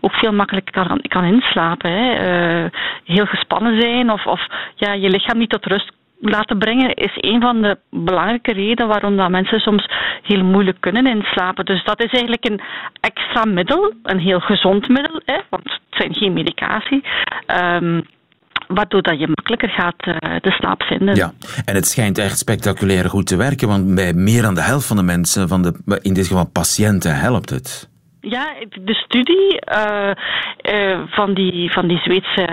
ook 0.00 0.12
veel 0.12 0.32
makkelijker 0.32 0.86
kan, 0.86 1.00
kan 1.08 1.24
inslapen. 1.24 1.90
Hè. 1.90 2.68
heel 3.04 3.26
ontspannen 3.50 3.80
zijn 3.80 4.10
of, 4.10 4.26
of 4.26 4.40
ja, 4.74 4.92
je 4.92 5.08
lichaam 5.08 5.38
niet 5.38 5.50
tot 5.50 5.66
rust 5.66 5.92
laten 6.20 6.58
brengen 6.58 6.94
is 6.94 7.12
een 7.14 7.40
van 7.40 7.62
de 7.62 7.78
belangrijke 7.90 8.52
redenen 8.52 8.88
waarom 8.88 9.16
dat 9.16 9.30
mensen 9.30 9.60
soms 9.60 9.86
heel 10.22 10.44
moeilijk 10.44 10.80
kunnen 10.80 11.06
inslapen. 11.06 11.64
Dus 11.64 11.84
dat 11.84 12.02
is 12.02 12.10
eigenlijk 12.10 12.48
een 12.48 12.60
extra 13.00 13.44
middel, 13.44 13.92
een 14.02 14.18
heel 14.18 14.40
gezond 14.40 14.88
middel, 14.88 15.20
hè, 15.24 15.38
want 15.50 15.64
het 15.64 15.80
zijn 15.88 16.14
geen 16.14 16.32
medicatie. 16.32 17.04
Um, 17.60 18.06
waardoor 18.68 19.02
dat 19.02 19.18
je 19.18 19.26
makkelijker 19.26 19.68
gaat 19.68 20.06
uh, 20.06 20.14
de 20.40 20.50
slaap 20.50 20.82
vinden. 20.82 21.14
Ja, 21.14 21.32
en 21.64 21.74
het 21.74 21.86
schijnt 21.86 22.18
echt 22.18 22.38
spectaculair 22.38 23.10
goed 23.10 23.26
te 23.26 23.36
werken, 23.36 23.68
want 23.68 23.94
bij 23.94 24.12
meer 24.12 24.42
dan 24.42 24.54
de 24.54 24.62
helft 24.62 24.86
van 24.86 24.96
de 24.96 25.02
mensen, 25.02 25.48
van 25.48 25.62
de, 25.62 25.98
in 26.02 26.14
dit 26.14 26.26
geval 26.26 26.46
patiënten, 26.46 27.16
helpt 27.16 27.50
het. 27.50 27.88
Ja, 28.20 28.54
de 28.80 28.94
studie 28.94 29.62
uh, 29.72 30.10
uh, 30.74 31.00
van, 31.06 31.34
die, 31.34 31.72
van 31.72 31.86
die 31.86 31.98
Zweedse 31.98 32.48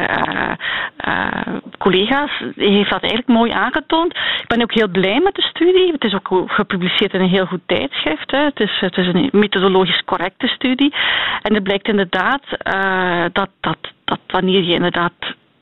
uh, 1.08 1.56
collega's 1.78 2.44
heeft 2.56 2.90
dat 2.90 3.02
eigenlijk 3.02 3.28
mooi 3.28 3.52
aangetoond. 3.52 4.16
Ik 4.16 4.48
ben 4.48 4.62
ook 4.62 4.74
heel 4.74 4.88
blij 4.88 5.20
met 5.20 5.36
de 5.36 5.42
studie. 5.42 5.92
Het 5.92 6.04
is 6.04 6.14
ook 6.14 6.52
gepubliceerd 6.52 7.14
in 7.14 7.22
een 7.22 7.30
heel 7.30 7.46
goed 7.46 7.62
tijdschrift. 7.66 8.32
Hè. 8.32 8.44
Het, 8.44 8.60
is, 8.60 8.78
het 8.80 8.98
is 8.98 9.08
een 9.08 9.30
methodologisch 9.32 10.04
correcte 10.06 10.48
studie. 10.48 10.94
En 11.42 11.54
het 11.54 11.64
blijkt 11.64 11.88
inderdaad 11.88 12.44
dat, 13.34 13.50
dat, 13.60 13.78
dat 14.06 14.20
wanneer 14.28 14.64
je 14.64 14.74
inderdaad 14.74 15.14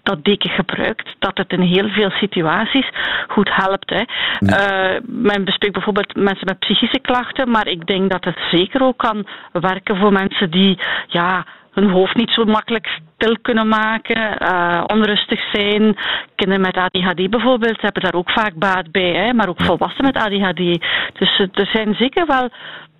dat 0.06 0.24
deken 0.24 0.50
gebruikt, 0.50 1.16
dat 1.20 1.38
het 1.38 1.52
in 1.52 1.62
heel 1.62 1.90
veel 1.90 2.10
situaties 2.10 2.90
goed 3.28 3.50
helpt. 3.52 3.90
Hè. 3.90 4.04
Uh, 4.40 5.00
men 5.08 5.46
bespreekt 5.46 5.74
bijvoorbeeld 5.74 6.16
mensen 6.16 6.46
met 6.46 6.60
psychische 6.60 7.00
klachten, 7.00 7.50
maar 7.50 7.68
ik 7.68 7.88
denk 7.88 8.12
dat 8.12 8.24
het 8.24 8.40
zeker 8.52 8.82
ook 8.82 8.98
kan 8.98 9.28
werken 9.52 9.98
voor 9.98 10.12
mensen 10.12 10.52
die 10.52 10.80
ja, 11.08 11.46
hun 11.72 11.90
hoofd 11.90 12.16
niet 12.16 12.32
zo 12.32 12.46
makkelijk 12.46 13.00
stil 13.16 13.38
kunnen 13.42 13.68
maken, 13.68 14.38
uh, 14.42 14.84
onrustig 14.88 15.40
zijn. 15.52 15.96
Kinderen 16.36 16.62
met 16.62 16.78
ADHD 16.78 17.30
bijvoorbeeld 17.30 17.82
hebben 17.82 18.04
daar 18.04 18.14
ook 18.14 18.32
vaak 18.32 18.54
baat 18.54 18.92
bij, 18.92 19.14
hè, 19.14 19.34
maar 19.34 19.50
ook 19.50 19.62
volwassenen 19.62 20.12
met 20.14 20.24
ADHD. 20.24 20.82
Dus 21.20 21.40
uh, 21.40 21.48
er 21.54 21.70
zijn 21.74 21.96
zeker 21.96 22.26
wel 22.26 22.50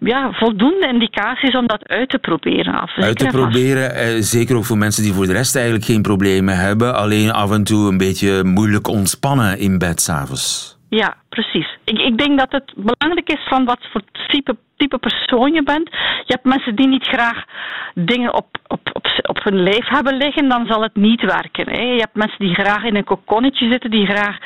ja, 0.06 0.32
voldoende 0.32 0.88
indicaties 0.88 1.56
om 1.56 1.68
dat 1.68 1.88
uit 1.88 2.10
te 2.10 2.20
proberen. 2.20 2.74
Af. 2.74 2.98
Uit 2.98 3.18
te 3.18 3.28
proberen, 3.28 3.96
eh, 3.96 4.16
zeker 4.20 4.56
ook 4.56 4.66
voor 4.66 4.78
mensen 4.78 5.04
die 5.04 5.14
voor 5.14 5.26
de 5.26 5.34
rest 5.34 5.56
eigenlijk 5.56 5.86
geen 5.86 6.02
problemen 6.02 6.58
hebben, 6.58 6.96
alleen 6.96 7.32
af 7.32 7.52
en 7.52 7.64
toe 7.64 7.90
een 7.90 7.98
beetje 7.98 8.44
moeilijk 8.44 8.88
ontspannen 8.88 9.60
in 9.60 9.78
bed 9.78 10.02
s'avonds. 10.02 10.78
Ja, 10.90 11.16
precies. 11.36 11.70
Ik, 11.84 11.98
ik 12.00 12.18
denk 12.18 12.40
dat 12.40 12.52
het 12.52 12.74
belangrijk 12.76 13.30
is 13.30 13.48
van 13.48 13.66
wat 13.66 13.82
voor 13.92 14.02
type, 14.28 14.56
type 14.78 14.98
persoon 14.98 15.54
je 15.54 15.64
bent. 15.64 15.90
Je 16.28 16.34
hebt 16.34 16.46
mensen 16.54 16.76
die 16.76 16.88
niet 16.88 17.08
graag 17.08 17.44
dingen 17.94 18.34
op, 18.34 18.48
op, 18.68 18.90
op, 18.94 19.06
op 19.22 19.44
hun 19.44 19.64
lijf 19.64 19.88
hebben 19.88 20.18
liggen, 20.18 20.50
dan 20.50 20.66
zal 20.66 20.82
het 20.82 20.96
niet 20.96 21.22
werken. 21.22 21.70
Hè. 21.70 21.82
Je 21.82 22.00
hebt 22.00 22.16
mensen 22.16 22.40
die 22.40 22.54
graag 22.54 22.84
in 22.84 22.96
een 22.96 23.04
kokonnetje 23.04 23.72
zitten, 23.72 23.92
die 23.92 24.06
graag 24.06 24.38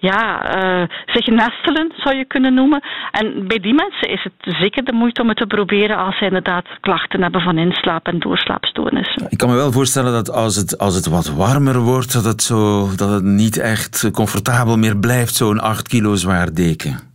ja, 0.00 0.22
uh, 0.56 0.88
zich 1.06 1.26
nestelen, 1.26 1.92
zou 1.96 2.16
je 2.16 2.24
kunnen 2.24 2.54
noemen. 2.54 2.80
En 3.10 3.46
bij 3.46 3.58
die 3.58 3.74
mensen 3.74 4.08
is 4.08 4.22
het 4.22 4.56
zeker 4.60 4.84
de 4.84 4.92
moeite 4.92 5.22
om 5.22 5.28
het 5.28 5.36
te 5.36 5.46
proberen 5.46 5.96
als 5.96 6.18
ze 6.18 6.24
inderdaad 6.24 6.66
klachten 6.80 7.22
hebben 7.22 7.40
van 7.40 7.58
inslaap- 7.58 8.06
en 8.06 8.18
doorslaapstoornissen. 8.18 9.26
Ik 9.28 9.38
kan 9.38 9.48
me 9.48 9.54
wel 9.54 9.72
voorstellen 9.72 10.12
dat 10.12 10.32
als 10.32 10.56
het, 10.56 10.78
als 10.78 10.94
het 10.94 11.06
wat 11.06 11.26
warmer 11.26 11.78
wordt, 11.78 12.12
dat 12.12 12.24
het, 12.24 12.42
zo, 12.42 12.88
dat 12.96 13.10
het 13.10 13.24
niet 13.24 13.58
echt 13.58 14.10
comfortabel 14.10 14.76
meer 14.76 14.96
blijft, 14.96 15.34
zo'n 15.34 15.60
8 15.60 15.88
kilo 15.88 16.14
zwaar 16.14 16.37
deken. 16.46 17.08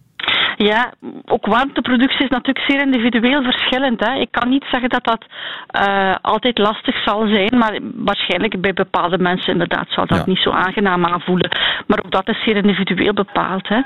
Ja, 0.57 0.93
ook 1.25 1.45
warmteproductie 1.45 2.23
is 2.23 2.29
natuurlijk 2.29 2.65
zeer 2.71 2.81
individueel 2.81 3.43
verschillend. 3.43 3.99
Hè. 3.99 4.13
Ik 4.13 4.31
kan 4.31 4.49
niet 4.49 4.65
zeggen 4.71 4.89
dat 4.89 5.03
dat 5.03 5.25
uh, 5.87 6.15
altijd 6.21 6.57
lastig 6.57 7.03
zal 7.03 7.27
zijn, 7.27 7.57
maar 7.57 7.79
waarschijnlijk 7.95 8.61
bij 8.61 8.73
bepaalde 8.73 9.17
mensen 9.17 9.51
inderdaad 9.51 9.85
zal 9.89 10.05
dat 10.05 10.25
niet 10.25 10.37
zo 10.37 10.49
aangenaam 10.49 11.05
aanvoelen. 11.05 11.49
Maar 11.87 11.99
ook 12.05 12.11
dat 12.11 12.29
is 12.29 12.43
zeer 12.43 12.55
individueel 12.55 13.13
bepaald. 13.13 13.67
Hè. 13.67 13.81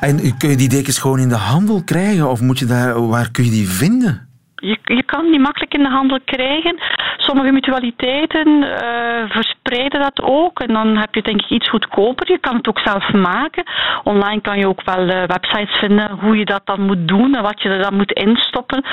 En 0.00 0.36
kun 0.36 0.50
je 0.50 0.56
die 0.56 0.68
dekens 0.68 0.98
gewoon 0.98 1.18
in 1.18 1.28
de 1.28 1.34
handel 1.34 1.82
krijgen 1.84 2.30
of 2.30 2.40
moet 2.40 2.58
je 2.58 2.66
daar, 2.66 3.06
waar 3.08 3.30
kun 3.30 3.44
je 3.44 3.50
die 3.50 3.68
vinden? 3.68 4.29
Je, 4.60 4.78
je 4.84 5.02
kan 5.02 5.30
die 5.30 5.40
makkelijk 5.40 5.74
in 5.74 5.82
de 5.82 5.88
handel 5.88 6.18
krijgen. 6.24 6.78
Sommige 7.16 7.52
mutualiteiten 7.52 8.48
uh, 8.48 9.30
verspreiden 9.30 10.00
dat 10.00 10.22
ook. 10.22 10.60
En 10.60 10.74
dan 10.74 10.96
heb 10.96 11.14
je 11.14 11.22
denk 11.22 11.40
ik 11.40 11.50
iets 11.50 11.68
goedkoper. 11.68 12.30
Je 12.30 12.38
kan 12.38 12.56
het 12.56 12.68
ook 12.68 12.78
zelf 12.78 13.12
maken. 13.12 13.64
Online 14.04 14.40
kan 14.40 14.58
je 14.58 14.68
ook 14.68 14.82
wel 14.84 15.08
uh, 15.08 15.24
websites 15.24 15.78
vinden 15.78 16.10
hoe 16.10 16.36
je 16.36 16.44
dat 16.44 16.60
dan 16.64 16.80
moet 16.80 17.08
doen 17.08 17.34
en 17.34 17.42
wat 17.42 17.62
je 17.62 17.68
er 17.68 17.82
dan 17.82 17.96
moet 17.96 18.12
instoppen. 18.12 18.84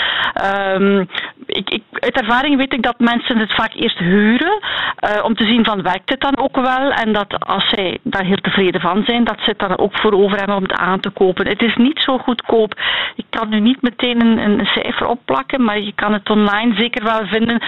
Ik, 1.45 1.69
ik, 1.69 1.83
uit 1.99 2.21
ervaring 2.21 2.57
weet 2.57 2.73
ik 2.73 2.83
dat 2.83 2.99
mensen 2.99 3.37
het 3.37 3.55
vaak 3.55 3.73
eerst 3.73 3.97
huren 3.97 4.59
uh, 4.59 5.23
om 5.23 5.35
te 5.35 5.43
zien 5.43 5.65
van 5.65 5.81
werkt 5.81 6.09
het 6.09 6.21
dan 6.21 6.37
ook 6.37 6.55
wel. 6.55 6.91
En 6.91 7.13
dat 7.13 7.39
als 7.39 7.69
zij 7.69 7.97
daar 8.03 8.25
heel 8.25 8.41
tevreden 8.41 8.81
van 8.81 9.03
zijn, 9.05 9.23
dat 9.23 9.39
ze 9.39 9.49
het 9.49 9.59
dan 9.59 9.77
ook 9.77 9.97
voor 9.99 10.11
over 10.11 10.37
hebben 10.37 10.55
om 10.55 10.63
het 10.63 10.73
aan 10.73 10.99
te 10.99 11.09
kopen. 11.09 11.47
Het 11.47 11.61
is 11.61 11.75
niet 11.75 11.99
zo 11.99 12.17
goedkoop. 12.17 12.79
Ik 13.15 13.25
kan 13.29 13.49
nu 13.49 13.59
niet 13.59 13.81
meteen 13.81 14.21
een, 14.21 14.37
een 14.37 14.65
cijfer 14.65 15.05
opplakken, 15.07 15.63
maar 15.63 15.79
je 15.79 15.93
kan 15.95 16.13
het 16.13 16.29
online 16.29 16.75
zeker 16.75 17.03
wel 17.03 17.25
vinden. 17.25 17.61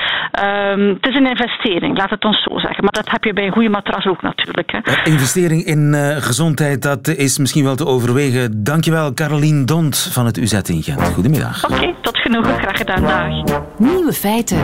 Um, 0.44 0.88
het 0.88 1.08
is 1.08 1.15
een 1.15 1.30
investering, 1.30 1.98
laat 1.98 2.10
het 2.10 2.26
ons 2.26 2.44
zo 2.44 2.60
zeggen. 2.60 2.84
Maar 2.84 2.94
dat 2.94 3.10
heb 3.10 3.24
je 3.24 3.34
bij 3.34 3.46
een 3.46 3.52
goede 3.52 3.70
matras 3.70 4.06
ook 4.06 4.22
natuurlijk. 4.22 4.72
Hè. 4.72 4.80
investering 5.04 5.63
in 5.65 5.94
uh, 5.94 6.15
gezondheid, 6.15 6.82
dat 6.82 7.08
is 7.08 7.38
misschien 7.38 7.63
wel 7.63 7.76
te 7.76 7.86
overwegen. 7.86 8.63
Dankjewel, 8.63 9.13
Carolien 9.13 9.65
Dont 9.65 10.10
van 10.13 10.26
het 10.26 10.38
UZ 10.38 10.54
in 10.54 10.84
Gent. 10.84 11.04
Goedemiddag. 11.04 11.63
Oké, 11.63 11.74
okay, 11.74 11.96
tot 12.02 12.18
genoegen. 12.30 12.60
Graag 12.60 12.78
gedaan. 12.78 13.02
Dag. 13.02 13.62
Nieuwe 13.78 14.13
feiten. 14.13 14.58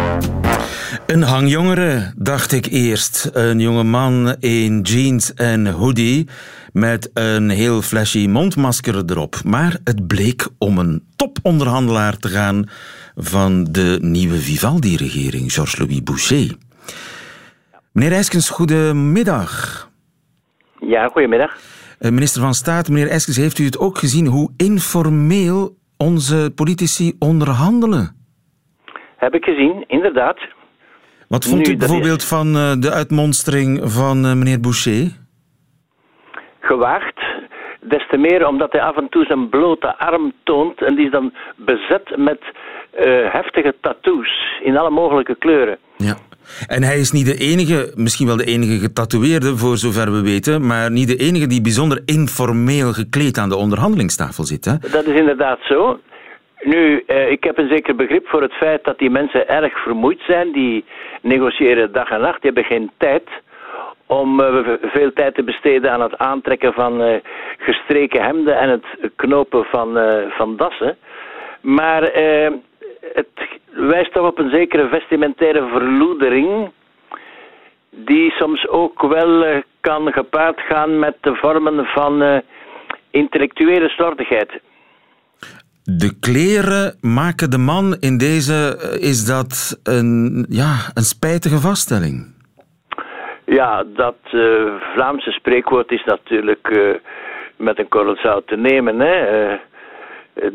Een 1.05 1.21
hangjongere, 1.21 2.13
dacht 2.17 2.51
ik 2.51 2.65
eerst. 2.65 3.29
Een 3.33 3.59
jonge 3.59 3.83
man 3.83 4.35
in 4.39 4.81
jeans 4.81 5.33
en 5.33 5.67
hoodie 5.67 6.27
met 6.73 7.09
een 7.13 7.49
heel 7.49 7.81
flashy 7.81 8.27
mondmasker 8.27 9.03
erop. 9.05 9.35
Maar 9.45 9.77
het 9.83 10.07
bleek 10.07 10.47
om 10.57 10.77
een 10.77 11.03
toponderhandelaar 11.15 12.17
te 12.17 12.27
gaan 12.27 12.69
van 13.15 13.63
de 13.63 13.97
nieuwe 14.01 14.37
Vivaldi-regering, 14.37 15.53
Georges-Louis 15.53 16.03
Boucher. 16.03 16.55
Meneer 17.91 18.17
Eskens, 18.17 18.49
goedemiddag. 18.49 19.89
Ja, 20.79 21.07
goedemiddag. 21.07 21.57
Eh, 21.99 22.11
minister 22.11 22.41
van 22.41 22.53
Staat, 22.53 22.89
meneer 22.89 23.09
Eskens, 23.09 23.37
heeft 23.37 23.59
u 23.59 23.65
het 23.65 23.79
ook 23.79 23.97
gezien 23.97 24.27
hoe 24.27 24.51
informeel 24.57 25.77
onze 25.97 26.51
politici 26.55 27.13
onderhandelen? 27.19 28.15
Heb 29.15 29.33
ik 29.33 29.43
gezien, 29.43 29.83
inderdaad. 29.87 30.37
Wat 31.27 31.45
vond 31.45 31.67
u 31.67 31.77
bijvoorbeeld 31.77 32.23
van 32.23 32.47
uh, 32.47 32.73
de 32.79 32.91
uitmonstering 32.91 33.91
van 33.91 34.25
uh, 34.25 34.33
meneer 34.33 34.59
Boucher? 34.59 35.11
Gewaagd. 36.59 37.19
Des 37.81 38.07
te 38.09 38.17
meer 38.17 38.47
omdat 38.47 38.71
hij 38.71 38.81
af 38.81 38.97
en 38.97 39.09
toe 39.09 39.25
zijn 39.25 39.49
blote 39.49 39.97
arm 39.97 40.33
toont 40.43 40.81
en 40.81 40.95
die 40.95 41.05
is 41.05 41.11
dan 41.11 41.33
bezet 41.55 42.17
met 42.17 42.41
uh, 42.41 43.31
heftige 43.31 43.75
tattoos 43.81 44.59
in 44.63 44.77
alle 44.77 44.89
mogelijke 44.89 45.35
kleuren. 45.35 45.77
Ja. 45.97 46.15
En 46.67 46.83
hij 46.83 46.97
is 46.99 47.11
niet 47.11 47.25
de 47.25 47.37
enige, 47.37 47.91
misschien 47.95 48.27
wel 48.27 48.37
de 48.37 48.45
enige 48.45 48.77
getatoeëerde, 48.79 49.57
voor 49.57 49.77
zover 49.77 50.11
we 50.11 50.21
weten, 50.21 50.65
maar 50.67 50.91
niet 50.91 51.07
de 51.07 51.17
enige 51.17 51.47
die 51.47 51.61
bijzonder 51.61 52.01
informeel 52.05 52.93
gekleed 52.93 53.37
aan 53.37 53.49
de 53.49 53.55
onderhandelingstafel 53.55 54.43
zit. 54.43 54.65
Hè? 54.65 54.73
Dat 54.91 55.05
is 55.05 55.19
inderdaad 55.19 55.59
zo. 55.61 55.99
Nu, 56.61 57.03
eh, 57.07 57.31
ik 57.31 57.43
heb 57.43 57.57
een 57.57 57.67
zeker 57.67 57.95
begrip 57.95 58.27
voor 58.27 58.41
het 58.41 58.53
feit 58.53 58.83
dat 58.83 58.99
die 58.99 59.09
mensen 59.09 59.47
erg 59.47 59.83
vermoeid 59.83 60.21
zijn. 60.27 60.51
Die 60.51 60.85
negociëren 61.21 61.91
dag 61.91 62.09
en 62.09 62.21
nacht, 62.21 62.41
die 62.41 62.51
hebben 62.51 62.77
geen 62.77 62.91
tijd 62.97 63.23
om 64.05 64.39
uh, 64.39 64.67
veel 64.81 65.13
tijd 65.13 65.35
te 65.35 65.43
besteden 65.43 65.91
aan 65.91 66.01
het 66.01 66.17
aantrekken 66.17 66.73
van 66.73 67.01
uh, 67.01 67.15
gestreken 67.57 68.23
hemden 68.23 68.57
en 68.57 68.69
het 68.69 69.11
knopen 69.15 69.63
van, 69.63 69.97
uh, 69.97 70.29
van 70.29 70.55
dassen. 70.57 70.97
Maar 71.61 72.01
het 73.13 73.27
wijst 73.75 74.13
toch 74.13 74.27
op 74.27 74.39
een 74.39 74.49
zekere 74.49 74.87
vestimentaire 74.87 75.67
verloedering, 75.67 76.71
die 77.89 78.31
soms 78.31 78.67
ook 78.67 79.01
wel 79.01 79.61
kan 79.79 80.11
gepaard 80.11 80.61
gaan 80.61 80.99
met 80.99 81.15
de 81.21 81.35
vormen 81.35 81.85
van 81.85 82.41
intellectuele 83.11 83.89
slordigheid. 83.89 84.61
De 85.83 86.19
kleren 86.19 86.97
maken 87.01 87.49
de 87.49 87.57
man 87.57 87.95
in 87.99 88.17
deze. 88.17 88.57
Is 88.99 89.25
dat 89.25 89.79
een, 89.83 90.45
ja, 90.49 90.73
een 90.93 91.03
spijtige 91.03 91.59
vaststelling? 91.59 92.33
Ja, 93.45 93.83
dat 93.95 94.17
uh, 94.31 94.73
Vlaamse 94.93 95.31
spreekwoord 95.31 95.91
is 95.91 96.03
natuurlijk 96.03 96.67
uh, 96.69 96.95
met 97.57 97.79
een 97.79 97.87
korrel 97.87 98.15
zout 98.15 98.47
te 98.47 98.55
nemen. 98.55 98.99
Hè. 98.99 99.51
Uh, 99.51 99.59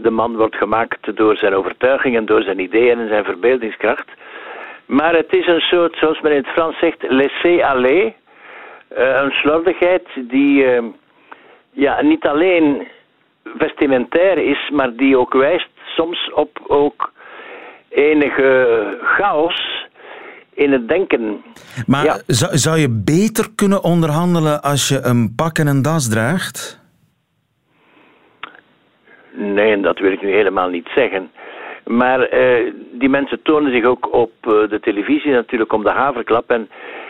de 0.03 0.11
man 0.11 0.37
wordt 0.37 0.57
gemaakt 0.57 1.17
door 1.17 1.37
zijn 1.37 1.55
overtuigingen, 1.55 2.27
door 2.27 2.43
zijn 2.43 2.61
ideeën 2.61 2.99
en 2.99 3.09
zijn 3.09 3.25
verbeeldingskracht. 3.25 4.09
Maar 4.87 5.15
het 5.15 5.33
is 5.33 5.47
een 5.47 5.61
soort, 5.61 5.97
zoals 5.97 6.21
men 6.21 6.33
in 6.33 6.39
het 6.39 6.53
Frans 6.53 6.79
zegt, 6.79 7.05
laisser-aller. 7.09 8.13
een 8.89 9.31
slordigheid 9.31 10.07
die 10.15 10.67
ja, 11.73 12.03
niet 12.03 12.25
alleen 12.25 12.89
vestimentair 13.59 14.39
is, 14.39 14.71
maar 14.73 14.97
die 14.97 15.19
ook 15.19 15.33
wijst 15.33 15.69
soms 15.85 16.33
op 16.33 16.61
ook 16.67 17.13
enige 17.89 18.99
chaos 19.03 19.87
in 20.55 20.73
het 20.73 20.89
denken. 20.89 21.43
Maar 21.87 22.23
zou, 22.27 22.57
zou 22.57 22.79
je 22.79 22.89
beter 23.05 23.47
kunnen 23.55 23.83
onderhandelen 23.83 24.63
als 24.63 24.89
je 24.89 25.01
een 25.03 25.35
pak 25.35 25.59
en 25.59 25.67
een 25.67 25.83
das 25.83 26.09
draagt? 26.09 26.80
Nee, 29.33 29.81
dat 29.81 29.99
wil 29.99 30.13
ik 30.13 30.23
nu 30.23 30.31
helemaal 30.31 30.69
niet 30.69 30.89
zeggen. 30.95 31.31
Maar 31.87 32.35
uh, 32.35 32.73
die 32.93 33.09
mensen 33.09 33.43
tonen 33.43 33.73
zich 33.73 33.85
ook 33.85 34.15
op 34.15 34.33
uh, 34.43 34.69
de 34.69 34.81
televisie 34.81 35.33
natuurlijk 35.33 35.73
om 35.73 35.83
de 35.83 35.91
haverklap. 35.91 36.51
En 36.51 36.69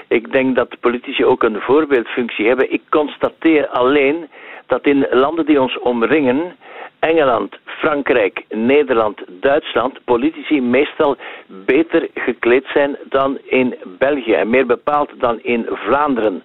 ik 0.08 0.32
denk 0.32 0.56
dat 0.56 0.80
politici 0.80 1.24
ook 1.24 1.42
een 1.42 1.60
voorbeeldfunctie 1.60 2.46
hebben. 2.46 2.72
Ik 2.72 2.82
constateer 2.88 3.68
alleen 3.68 4.28
dat 4.66 4.86
in 4.86 5.06
landen 5.10 5.46
die 5.46 5.60
ons 5.60 5.78
omringen, 5.78 6.56
Engeland, 6.98 7.56
Frankrijk, 7.64 8.44
Nederland, 8.48 9.20
Duitsland, 9.28 10.04
politici 10.04 10.60
meestal 10.60 11.16
beter 11.46 12.08
gekleed 12.14 12.66
zijn 12.72 12.96
dan 13.08 13.38
in 13.44 13.74
België 13.98 14.32
en 14.32 14.50
meer 14.50 14.66
bepaald 14.66 15.10
dan 15.18 15.38
in 15.42 15.66
Vlaanderen. 15.70 16.42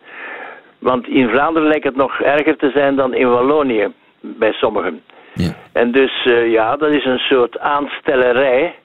Want 0.80 1.08
in 1.08 1.30
Vlaanderen 1.30 1.68
lijkt 1.68 1.86
het 1.86 1.96
nog 1.96 2.22
erger 2.22 2.58
te 2.58 2.70
zijn 2.70 2.96
dan 2.96 3.14
in 3.14 3.30
Wallonië, 3.30 3.88
bij 4.20 4.52
sommigen. 4.52 5.02
Ja. 5.36 5.56
En 5.71 5.91
dus 5.91 6.26
uh, 6.26 6.52
ja, 6.52 6.76
dat 6.76 6.89
is 6.89 7.06
een 7.06 7.17
soort 7.17 7.60
aanstellerij 7.60 8.76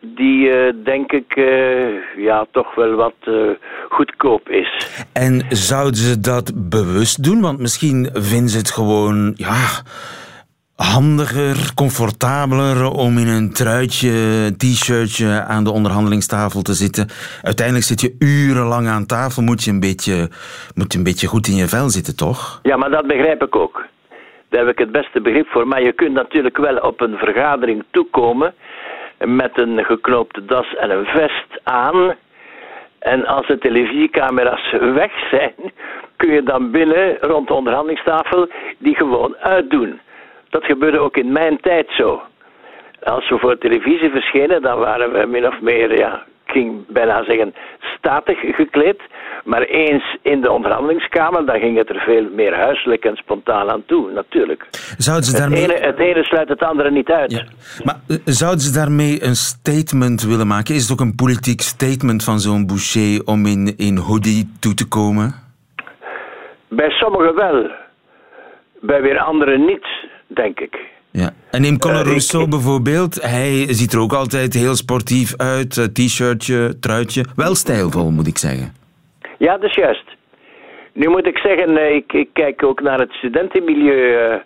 die 0.00 0.48
uh, 0.48 0.84
denk 0.84 1.12
ik 1.12 1.36
uh, 1.36 2.16
ja, 2.16 2.46
toch 2.50 2.74
wel 2.74 2.94
wat 2.94 3.14
uh, 3.24 3.50
goedkoop 3.88 4.48
is. 4.48 5.04
En 5.12 5.46
zouden 5.48 5.96
ze 6.00 6.20
dat 6.20 6.52
bewust 6.54 7.24
doen? 7.24 7.40
Want 7.40 7.58
misschien 7.58 8.08
vinden 8.12 8.48
ze 8.48 8.58
het 8.58 8.70
gewoon 8.70 9.32
ja, 9.36 9.82
handiger, 10.76 11.74
comfortabeler 11.74 12.90
om 12.90 13.18
in 13.18 13.28
een 13.28 13.52
truitje, 13.52 14.10
t-shirtje 14.56 15.44
aan 15.44 15.64
de 15.64 15.70
onderhandelingstafel 15.70 16.62
te 16.62 16.74
zitten. 16.74 17.08
Uiteindelijk 17.42 17.86
zit 17.86 18.00
je 18.00 18.16
urenlang 18.18 18.88
aan 18.88 19.06
tafel, 19.06 19.42
moet 19.42 19.64
je 19.64 19.70
een 19.70 19.80
beetje, 19.80 20.28
moet 20.74 20.92
je 20.92 20.98
een 20.98 21.04
beetje 21.04 21.26
goed 21.26 21.46
in 21.46 21.56
je 21.56 21.68
vel 21.68 21.90
zitten, 21.90 22.16
toch? 22.16 22.60
Ja, 22.62 22.76
maar 22.76 22.90
dat 22.90 23.06
begrijp 23.06 23.42
ik 23.42 23.56
ook. 23.56 23.84
Daar 24.50 24.66
heb 24.66 24.72
ik 24.72 24.78
het 24.78 24.92
beste 24.92 25.20
begrip 25.20 25.48
voor. 25.48 25.66
Maar 25.68 25.82
je 25.82 25.92
kunt 25.92 26.12
natuurlijk 26.12 26.56
wel 26.56 26.76
op 26.76 27.00
een 27.00 27.18
vergadering 27.18 27.84
toekomen 27.90 28.54
met 29.18 29.58
een 29.58 29.84
geknoopte 29.84 30.44
das 30.44 30.74
en 30.74 30.90
een 30.90 31.06
vest 31.06 31.60
aan. 31.62 32.14
En 32.98 33.26
als 33.26 33.46
de 33.46 33.58
televisiecamera's 33.58 34.70
weg 34.94 35.12
zijn, 35.30 35.54
kun 36.16 36.32
je 36.32 36.42
dan 36.42 36.70
binnen 36.70 37.16
rond 37.20 37.48
de 37.48 37.54
onderhandelingstafel 37.54 38.48
die 38.78 38.96
gewoon 38.96 39.36
uitdoen. 39.36 40.00
Dat 40.50 40.64
gebeurde 40.64 40.98
ook 40.98 41.16
in 41.16 41.32
mijn 41.32 41.60
tijd 41.60 41.90
zo. 41.90 42.22
Als 43.02 43.28
we 43.28 43.38
voor 43.38 43.58
televisie 43.58 44.10
verschenen, 44.10 44.62
dan 44.62 44.78
waren 44.78 45.12
we 45.12 45.26
min 45.26 45.46
of 45.46 45.60
meer, 45.60 45.98
ja, 45.98 46.14
ik 46.44 46.52
ging 46.52 46.86
bijna 46.86 47.24
zeggen, 47.24 47.54
statig 47.80 48.38
gekleed. 48.40 49.00
Maar 49.44 49.62
eens 49.62 50.18
in 50.22 50.40
de 50.40 50.50
onderhandelingskamer, 50.50 51.46
dan 51.46 51.60
ging 51.60 51.76
het 51.76 51.88
er 51.88 52.00
veel 52.00 52.28
meer 52.34 52.54
huiselijk 52.54 53.04
en 53.04 53.16
spontaan 53.16 53.70
aan 53.70 53.82
toe, 53.86 54.10
natuurlijk. 54.12 54.66
Zouden 54.98 55.24
ze 55.24 55.36
daarmee... 55.36 55.62
het, 55.62 55.70
ene, 55.70 55.86
het 55.86 55.98
ene 55.98 56.24
sluit 56.24 56.48
het 56.48 56.62
andere 56.62 56.90
niet 56.90 57.10
uit. 57.10 57.30
Ja. 57.30 57.44
Maar 57.84 58.00
uh, 58.08 58.16
zouden 58.24 58.60
ze 58.60 58.72
daarmee 58.72 59.24
een 59.24 59.36
statement 59.36 60.22
willen 60.22 60.46
maken? 60.46 60.74
Is 60.74 60.82
het 60.82 60.92
ook 60.92 61.00
een 61.00 61.14
politiek 61.14 61.60
statement 61.60 62.24
van 62.24 62.40
zo'n 62.40 62.66
Boucher 62.66 63.22
om 63.24 63.46
in, 63.46 63.74
in 63.76 63.96
hoodie 63.96 64.50
toe 64.60 64.74
te 64.74 64.88
komen? 64.88 65.34
Bij 66.68 66.90
sommigen 66.90 67.34
wel. 67.34 67.70
Bij 68.80 69.02
weer 69.02 69.18
anderen 69.18 69.64
niet, 69.64 69.86
denk 70.26 70.60
ik. 70.60 70.78
Ja. 71.10 71.30
En 71.50 71.60
neem 71.60 71.78
Conor 71.78 72.00
uh, 72.00 72.06
Rousseau 72.06 72.48
bijvoorbeeld. 72.48 73.22
Hij 73.22 73.66
ziet 73.68 73.92
er 73.92 74.00
ook 74.00 74.12
altijd 74.12 74.54
heel 74.54 74.76
sportief 74.76 75.34
uit. 75.36 75.94
T-shirtje, 75.94 76.78
truitje. 76.80 77.24
Wel 77.36 77.54
stijlvol, 77.54 78.10
moet 78.10 78.26
ik 78.26 78.38
zeggen. 78.38 78.79
Ja, 79.46 79.58
dat 79.58 79.70
is 79.70 79.74
juist. 79.74 80.04
Nu 80.92 81.08
moet 81.08 81.26
ik 81.26 81.38
zeggen, 81.38 81.70
uh, 81.70 81.94
ik, 81.94 82.12
ik, 82.12 82.28
kijk 82.32 82.62
ook 82.62 82.80
naar 82.80 82.98
het 82.98 83.12
studentenmilieu. 83.12 84.40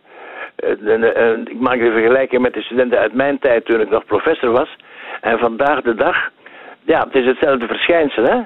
ik 1.45 1.61
maak 1.61 1.79
de 1.79 1.93
vergelijking 1.93 2.43
met 2.43 2.55
de 2.55 2.63
studenten 2.63 2.99
uit 2.99 3.15
mijn 3.15 3.39
tijd 3.39 3.65
toen 3.65 3.81
ik 3.81 3.91
nog 3.91 4.05
professor 4.05 4.51
was. 4.51 4.77
En 5.21 5.39
vandaag 5.39 5.83
de 5.83 5.95
dag, 5.95 6.31
ja, 6.83 7.05
het 7.05 7.15
is 7.15 7.27
hetzelfde 7.27 7.67
verschijnsel. 7.67 8.25
Hè? 8.25 8.41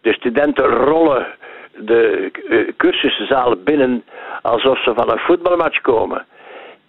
De 0.00 0.12
studenten 0.12 0.64
rollen 0.64 1.26
de 1.76 2.30
cursuszalen 2.76 3.64
binnen 3.64 4.04
alsof 4.42 4.82
ze 4.82 4.94
van 4.94 5.10
een 5.10 5.18
voetbalmatch 5.18 5.80
komen. 5.80 6.26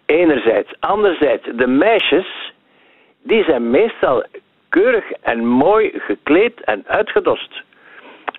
Enerzijds. 0.05 0.73
Anderzijds, 0.79 1.47
de 1.55 1.67
meisjes, 1.67 2.53
die 3.23 3.43
zijn 3.43 3.69
meestal 3.69 4.23
keurig 4.69 5.11
en 5.11 5.45
mooi 5.45 5.91
gekleed 5.97 6.61
en 6.63 6.83
uitgedost. 6.87 7.63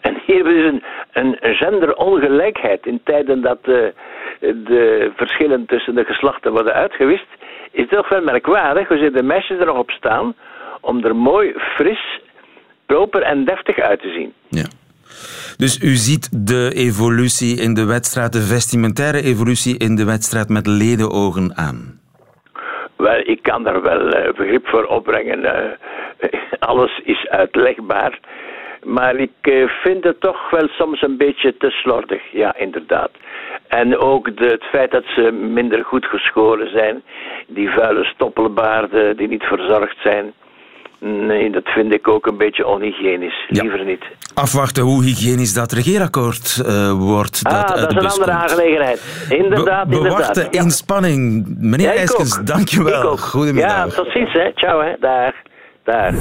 En 0.09 0.23
hier 0.27 0.47
is 0.47 0.65
een, 0.73 0.83
een 1.13 1.37
genderongelijkheid 1.41 2.87
in 2.87 3.01
tijden 3.05 3.41
dat 3.41 3.65
de, 3.65 3.95
de 4.41 5.13
verschillen 5.17 5.67
tussen 5.67 5.95
de 5.95 6.05
geslachten 6.05 6.53
worden 6.53 6.73
uitgewist. 6.75 7.27
Is 7.71 7.89
toch 7.89 8.09
wel 8.09 8.23
merkwaardig 8.23 8.89
hoe 8.89 9.11
de 9.11 9.23
meisjes 9.23 9.59
er 9.59 9.67
nog 9.67 9.79
op 9.79 9.91
staan 9.91 10.35
om 10.81 11.05
er 11.05 11.17
mooi, 11.17 11.53
fris, 11.57 12.21
proper 12.87 13.23
en 13.23 13.45
deftig 13.45 13.79
uit 13.79 14.01
te 14.01 14.13
zien. 14.13 14.33
Ja. 14.49 14.67
Dus 15.57 15.83
u 15.83 15.95
ziet 15.95 16.47
de 16.47 16.73
evolutie 16.75 17.61
in 17.61 17.75
de 17.75 17.85
wedstrijd, 17.85 18.33
de 18.33 18.43
vestimentaire 18.43 19.23
evolutie 19.23 19.79
in 19.79 19.97
de 19.97 20.05
wedstrijd 20.05 20.49
met 20.49 20.67
ledenogen 20.67 21.57
aan? 21.57 22.01
Wel, 22.97 23.21
ik 23.25 23.43
kan 23.43 23.63
daar 23.63 23.83
wel 23.83 24.07
uh, 24.07 24.33
begrip 24.33 24.67
voor 24.67 24.85
opbrengen. 24.85 25.39
Uh, 25.39 26.31
alles 26.71 27.01
is 27.05 27.29
uitlegbaar. 27.29 28.19
Maar 28.85 29.17
ik 29.17 29.31
uh, 29.43 29.69
vind 29.69 30.05
het 30.05 30.21
toch 30.21 30.51
wel 30.51 30.69
soms 30.69 31.03
een 31.03 31.17
beetje 31.17 31.57
te 31.57 31.71
slordig, 31.71 32.23
ja, 32.33 32.57
inderdaad. 32.57 33.11
En 33.69 33.99
ook 33.99 34.37
de, 34.37 34.47
het 34.47 34.65
feit 34.65 34.91
dat 34.91 35.05
ze 35.05 35.31
minder 35.33 35.85
goed 35.85 36.05
geschoren 36.05 36.71
zijn, 36.71 37.03
die 37.47 37.71
vuile 37.71 38.05
stoppelbaarden 38.05 39.17
die 39.17 39.29
niet 39.29 39.43
verzorgd 39.43 39.97
zijn. 40.03 40.33
Nee, 41.01 41.51
dat 41.51 41.69
vind 41.69 41.95
ik 41.95 42.09
ook 42.09 42.27
een 42.27 42.37
beetje 42.37 42.67
onhygiënisch. 42.67 43.47
Liever 43.49 43.85
niet. 43.85 44.05
Afwachten 44.35 44.83
hoe 44.83 45.05
hygiënisch 45.05 45.55
dat 45.55 45.73
regeerakkoord 45.73 46.63
uh, 46.67 46.93
wordt. 46.93 47.41
Ah, 47.43 47.53
dat, 47.53 47.77
dat 47.77 47.91
is 47.91 47.97
een 47.97 48.11
andere 48.11 48.31
aangelegenheid. 48.31 49.27
Inderdaad, 49.29 49.89
we 49.89 49.95
inderdaad. 49.95 50.19
wachten 50.19 50.51
in 50.51 50.71
spanning. 50.71 51.45
Meneer 51.59 51.87
ja, 51.87 51.95
Eiskens, 51.95 52.45
dankjewel. 52.45 53.17
Goedemiddag. 53.17 53.97
Ja, 53.97 54.03
tot 54.03 54.13
ziens. 54.13 54.33
Hè. 54.33 54.51
Ciao. 54.55 54.81
Hè. 54.81 54.93
Daar. 55.01 55.43
Daar. 55.85 56.15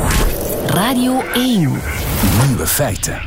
Radio 0.68 1.22
1. 1.34 2.13
Nieuwe 2.54 2.68
feiten. 2.68 3.22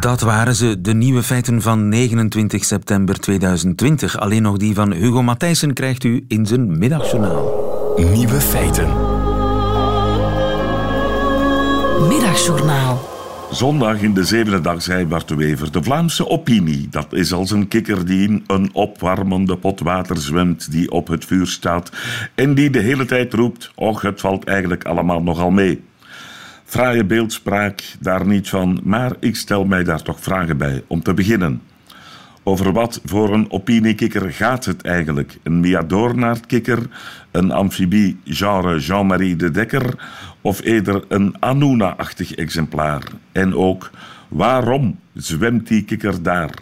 Dat 0.00 0.20
waren 0.20 0.54
ze, 0.54 0.80
de 0.80 0.94
nieuwe 0.94 1.22
feiten 1.22 1.62
van 1.62 1.88
29 1.88 2.64
september 2.64 3.20
2020. 3.20 4.18
Alleen 4.18 4.42
nog 4.42 4.56
die 4.56 4.74
van 4.74 4.92
Hugo 4.92 5.22
Matthijssen 5.22 5.72
krijgt 5.72 6.04
u 6.04 6.24
in 6.28 6.46
zijn 6.46 6.78
middagjournaal. 6.78 7.94
Nieuwe 7.96 8.40
feiten. 8.40 8.88
Middagjournaal. 12.08 13.08
Zondag 13.50 14.00
in 14.00 14.14
de 14.14 14.24
zevende 14.24 14.60
dag 14.60 14.82
zei 14.82 15.06
Bart 15.06 15.28
de 15.28 15.34
Wever: 15.34 15.72
De 15.72 15.82
Vlaamse 15.82 16.28
opinie, 16.28 16.88
dat 16.90 17.12
is 17.12 17.32
als 17.32 17.50
een 17.50 17.68
kikker 17.68 18.06
die 18.06 18.28
in 18.28 18.44
een 18.46 18.70
opwarmende 18.72 19.56
pot 19.56 19.80
water 19.80 20.16
zwemt, 20.16 20.70
die 20.70 20.90
op 20.90 21.08
het 21.08 21.24
vuur 21.24 21.46
staat 21.46 21.92
en 22.34 22.54
die 22.54 22.70
de 22.70 22.80
hele 22.80 23.04
tijd 23.04 23.34
roept: 23.34 23.72
Och, 23.74 24.02
het 24.02 24.20
valt 24.20 24.44
eigenlijk 24.44 24.84
allemaal 24.84 25.22
nogal 25.22 25.50
mee. 25.50 25.88
Fraaie 26.70 27.04
beeldspraak, 27.04 27.82
daar 28.00 28.26
niet 28.26 28.48
van, 28.48 28.80
maar 28.84 29.12
ik 29.20 29.36
stel 29.36 29.64
mij 29.64 29.84
daar 29.84 30.02
toch 30.02 30.20
vragen 30.20 30.56
bij. 30.56 30.84
Om 30.86 31.02
te 31.02 31.14
beginnen. 31.14 31.62
Over 32.42 32.72
wat 32.72 33.00
voor 33.04 33.34
een 33.34 33.50
opiniekikker 33.50 34.32
gaat 34.32 34.64
het 34.64 34.82
eigenlijk? 34.82 35.38
Een 35.42 35.60
Miadoornaardkikker, 35.60 36.78
een 37.30 37.50
amfibie 37.50 38.20
genre 38.24 38.78
Jean-Marie 38.78 39.36
de 39.36 39.50
Dekker 39.50 39.94
of 40.40 40.62
eerder 40.64 41.04
een 41.08 41.34
Anuna-achtig 41.38 42.34
exemplaar? 42.34 43.02
En 43.32 43.54
ook, 43.54 43.90
waarom 44.28 44.98
zwemt 45.14 45.68
die 45.68 45.84
kikker 45.84 46.22
daar? 46.22 46.54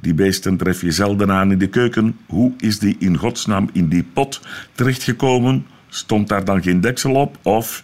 Die 0.00 0.14
beesten 0.14 0.56
tref 0.56 0.80
je 0.80 0.92
zelden 0.92 1.30
aan 1.30 1.52
in 1.52 1.58
de 1.58 1.68
keuken. 1.68 2.16
Hoe 2.26 2.52
is 2.58 2.78
die 2.78 2.96
in 2.98 3.16
godsnaam 3.16 3.68
in 3.72 3.88
die 3.88 4.04
pot 4.12 4.40
terechtgekomen? 4.72 5.66
Stond 5.94 6.28
daar 6.28 6.44
dan 6.44 6.62
geen 6.62 6.80
deksel 6.80 7.14
op? 7.14 7.38
Of, 7.42 7.82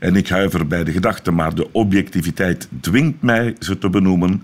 en 0.00 0.16
ik 0.16 0.28
huiver 0.28 0.66
bij 0.66 0.84
de 0.84 0.92
gedachte, 0.92 1.30
maar 1.30 1.54
de 1.54 1.72
objectiviteit 1.72 2.68
dwingt 2.80 3.22
mij 3.22 3.56
ze 3.58 3.78
te 3.78 3.90
benoemen 3.90 4.42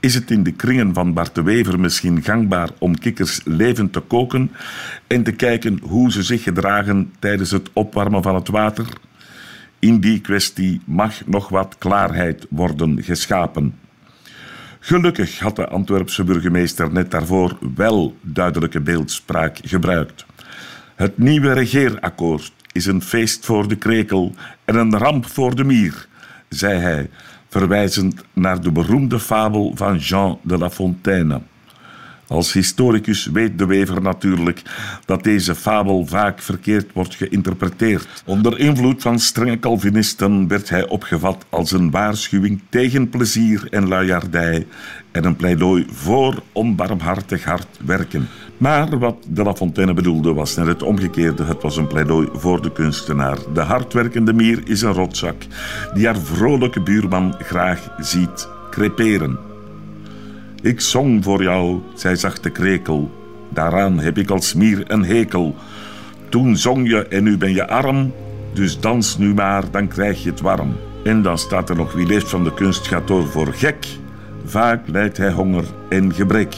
is 0.00 0.14
het 0.14 0.30
in 0.30 0.42
de 0.42 0.52
kringen 0.52 0.94
van 0.94 1.12
Bart 1.12 1.34
de 1.34 1.42
Wever 1.42 1.80
misschien 1.80 2.22
gangbaar 2.22 2.68
om 2.78 2.98
kikkers 2.98 3.40
levend 3.44 3.92
te 3.92 4.00
koken 4.00 4.50
en 5.06 5.22
te 5.22 5.32
kijken 5.32 5.78
hoe 5.82 6.12
ze 6.12 6.22
zich 6.22 6.42
gedragen 6.42 7.12
tijdens 7.18 7.50
het 7.50 7.70
opwarmen 7.72 8.22
van 8.22 8.34
het 8.34 8.48
water? 8.48 8.86
In 9.78 10.00
die 10.00 10.20
kwestie 10.20 10.80
mag 10.84 11.26
nog 11.26 11.48
wat 11.48 11.76
klaarheid 11.78 12.46
worden 12.50 13.02
geschapen. 13.02 13.78
Gelukkig 14.80 15.38
had 15.38 15.56
de 15.56 15.68
Antwerpse 15.68 16.24
burgemeester 16.24 16.92
net 16.92 17.10
daarvoor 17.10 17.58
wel 17.74 18.16
duidelijke 18.20 18.80
beeldspraak 18.80 19.58
gebruikt. 19.62 20.26
Het 20.96 21.18
nieuwe 21.18 21.52
regeerakkoord 21.52 22.52
is 22.72 22.86
een 22.86 23.02
feest 23.02 23.44
voor 23.44 23.68
de 23.68 23.76
krekel 23.76 24.34
en 24.64 24.74
een 24.74 24.98
ramp 24.98 25.26
voor 25.26 25.54
de 25.54 25.64
mier, 25.64 26.06
zei 26.48 26.78
hij 26.80 27.10
verwijzend 27.48 28.24
naar 28.32 28.60
de 28.60 28.72
beroemde 28.72 29.18
fabel 29.18 29.72
van 29.74 29.96
Jean 29.96 30.38
de 30.42 30.58
La 30.58 30.70
Fontaine. 30.70 31.40
Als 32.26 32.52
historicus 32.52 33.26
weet 33.26 33.58
de 33.58 33.66
Wever 33.66 34.02
natuurlijk 34.02 34.62
dat 35.04 35.24
deze 35.24 35.54
fabel 35.54 36.06
vaak 36.06 36.42
verkeerd 36.42 36.92
wordt 36.92 37.14
geïnterpreteerd. 37.14 38.22
Onder 38.24 38.58
invloed 38.58 39.02
van 39.02 39.18
strenge 39.18 39.58
Calvinisten 39.58 40.48
werd 40.48 40.68
hij 40.68 40.88
opgevat 40.88 41.44
als 41.48 41.72
een 41.72 41.90
waarschuwing 41.90 42.62
tegen 42.68 43.08
plezier 43.08 43.66
en 43.70 43.88
luiaardij 43.88 44.66
en 45.12 45.24
een 45.24 45.36
pleidooi 45.36 45.86
voor 45.90 46.42
onbarmhartig 46.52 47.44
hard 47.44 47.78
werken. 47.84 48.28
Maar 48.58 48.98
wat 48.98 49.16
de 49.28 49.42
La 49.42 49.54
Fontaine 49.54 49.94
bedoelde 49.94 50.34
was 50.34 50.56
net 50.56 50.66
het 50.66 50.82
omgekeerde. 50.82 51.44
Het 51.44 51.62
was 51.62 51.76
een 51.76 51.86
pleidooi 51.86 52.28
voor 52.32 52.62
de 52.62 52.72
kunstenaar. 52.72 53.38
De 53.54 53.60
hardwerkende 53.60 54.32
mier 54.32 54.60
is 54.64 54.82
een 54.82 54.92
rotzak 54.92 55.36
die 55.94 56.06
haar 56.06 56.18
vrolijke 56.18 56.80
buurman 56.80 57.34
graag 57.38 57.88
ziet 57.98 58.48
creperen. 58.70 59.38
Ik 60.62 60.80
zong 60.80 61.24
voor 61.24 61.42
jou, 61.42 61.80
zei 61.94 62.16
zachte 62.16 62.50
krekel. 62.50 63.10
Daaraan 63.48 63.98
heb 63.98 64.18
ik 64.18 64.30
als 64.30 64.54
mier 64.54 64.82
een 64.86 65.04
hekel. 65.04 65.54
Toen 66.28 66.56
zong 66.56 66.88
je 66.88 67.06
en 67.06 67.22
nu 67.22 67.38
ben 67.38 67.54
je 67.54 67.68
arm, 67.68 68.12
dus 68.52 68.80
dans 68.80 69.18
nu 69.18 69.34
maar, 69.34 69.70
dan 69.70 69.88
krijg 69.88 70.22
je 70.22 70.30
het 70.30 70.40
warm. 70.40 70.76
En 71.04 71.22
dan 71.22 71.38
staat 71.38 71.70
er 71.70 71.76
nog 71.76 71.92
wie 71.92 72.06
leeft 72.06 72.28
van 72.28 72.44
de 72.44 72.54
kunst 72.54 72.86
gaat 72.86 73.06
door 73.06 73.26
voor 73.26 73.52
gek. 73.52 73.86
Vaak 74.44 74.88
leidt 74.88 75.16
hij 75.16 75.32
honger 75.32 75.64
en 75.88 76.14
gebrek. 76.14 76.56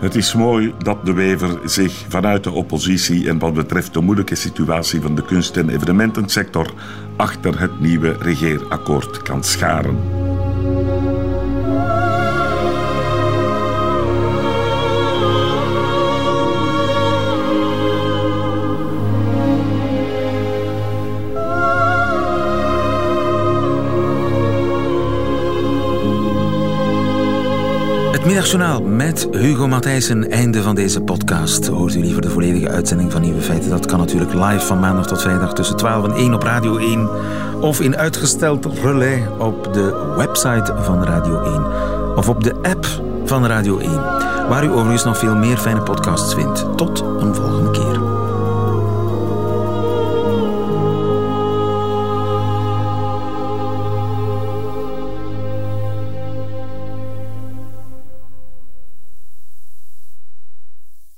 Het 0.00 0.14
is 0.14 0.34
mooi 0.34 0.74
dat 0.78 1.06
de 1.06 1.12
Wever 1.12 1.58
zich 1.64 2.04
vanuit 2.08 2.44
de 2.44 2.50
oppositie 2.50 3.28
en 3.28 3.38
wat 3.38 3.54
betreft 3.54 3.94
de 3.94 4.00
moeilijke 4.00 4.34
situatie 4.34 5.00
van 5.00 5.14
de 5.14 5.24
kunst- 5.24 5.56
en 5.56 5.68
evenementensector 5.68 6.72
achter 7.16 7.60
het 7.60 7.80
nieuwe 7.80 8.16
regeerakkoord 8.20 9.22
kan 9.22 9.44
scharen. 9.44 9.98
Middagjournaal 28.28 28.82
met 28.82 29.28
Hugo 29.30 29.66
Matthijssen. 29.68 30.30
Einde 30.30 30.62
van 30.62 30.74
deze 30.74 31.00
podcast. 31.00 31.66
Hoort 31.66 31.94
u 31.94 32.00
liever 32.00 32.22
de 32.22 32.30
volledige 32.30 32.68
uitzending 32.68 33.12
van 33.12 33.20
Nieuwe 33.20 33.40
Feiten? 33.40 33.70
Dat 33.70 33.86
kan 33.86 33.98
natuurlijk 33.98 34.34
live 34.34 34.66
van 34.66 34.80
maandag 34.80 35.06
tot 35.06 35.22
vrijdag 35.22 35.54
tussen 35.54 35.76
12 35.76 36.04
en 36.04 36.12
1 36.12 36.34
op 36.34 36.42
Radio 36.42 36.76
1. 36.76 37.08
Of 37.60 37.80
in 37.80 37.96
uitgesteld 37.96 38.66
relais 38.82 39.22
op 39.38 39.72
de 39.72 40.14
website 40.16 40.74
van 40.80 41.04
Radio 41.04 41.40
1 41.42 42.16
of 42.16 42.28
op 42.28 42.44
de 42.44 42.54
app 42.62 42.86
van 43.24 43.46
Radio 43.46 43.78
1, 43.78 43.90
waar 44.48 44.64
u 44.64 44.70
overigens 44.70 45.04
nog 45.04 45.18
veel 45.18 45.34
meer 45.34 45.56
fijne 45.56 45.82
podcasts 45.82 46.34
vindt. 46.34 46.76
Tot 46.76 47.04
een 47.20 47.34
volgende 47.34 47.70
keer. 47.70 48.07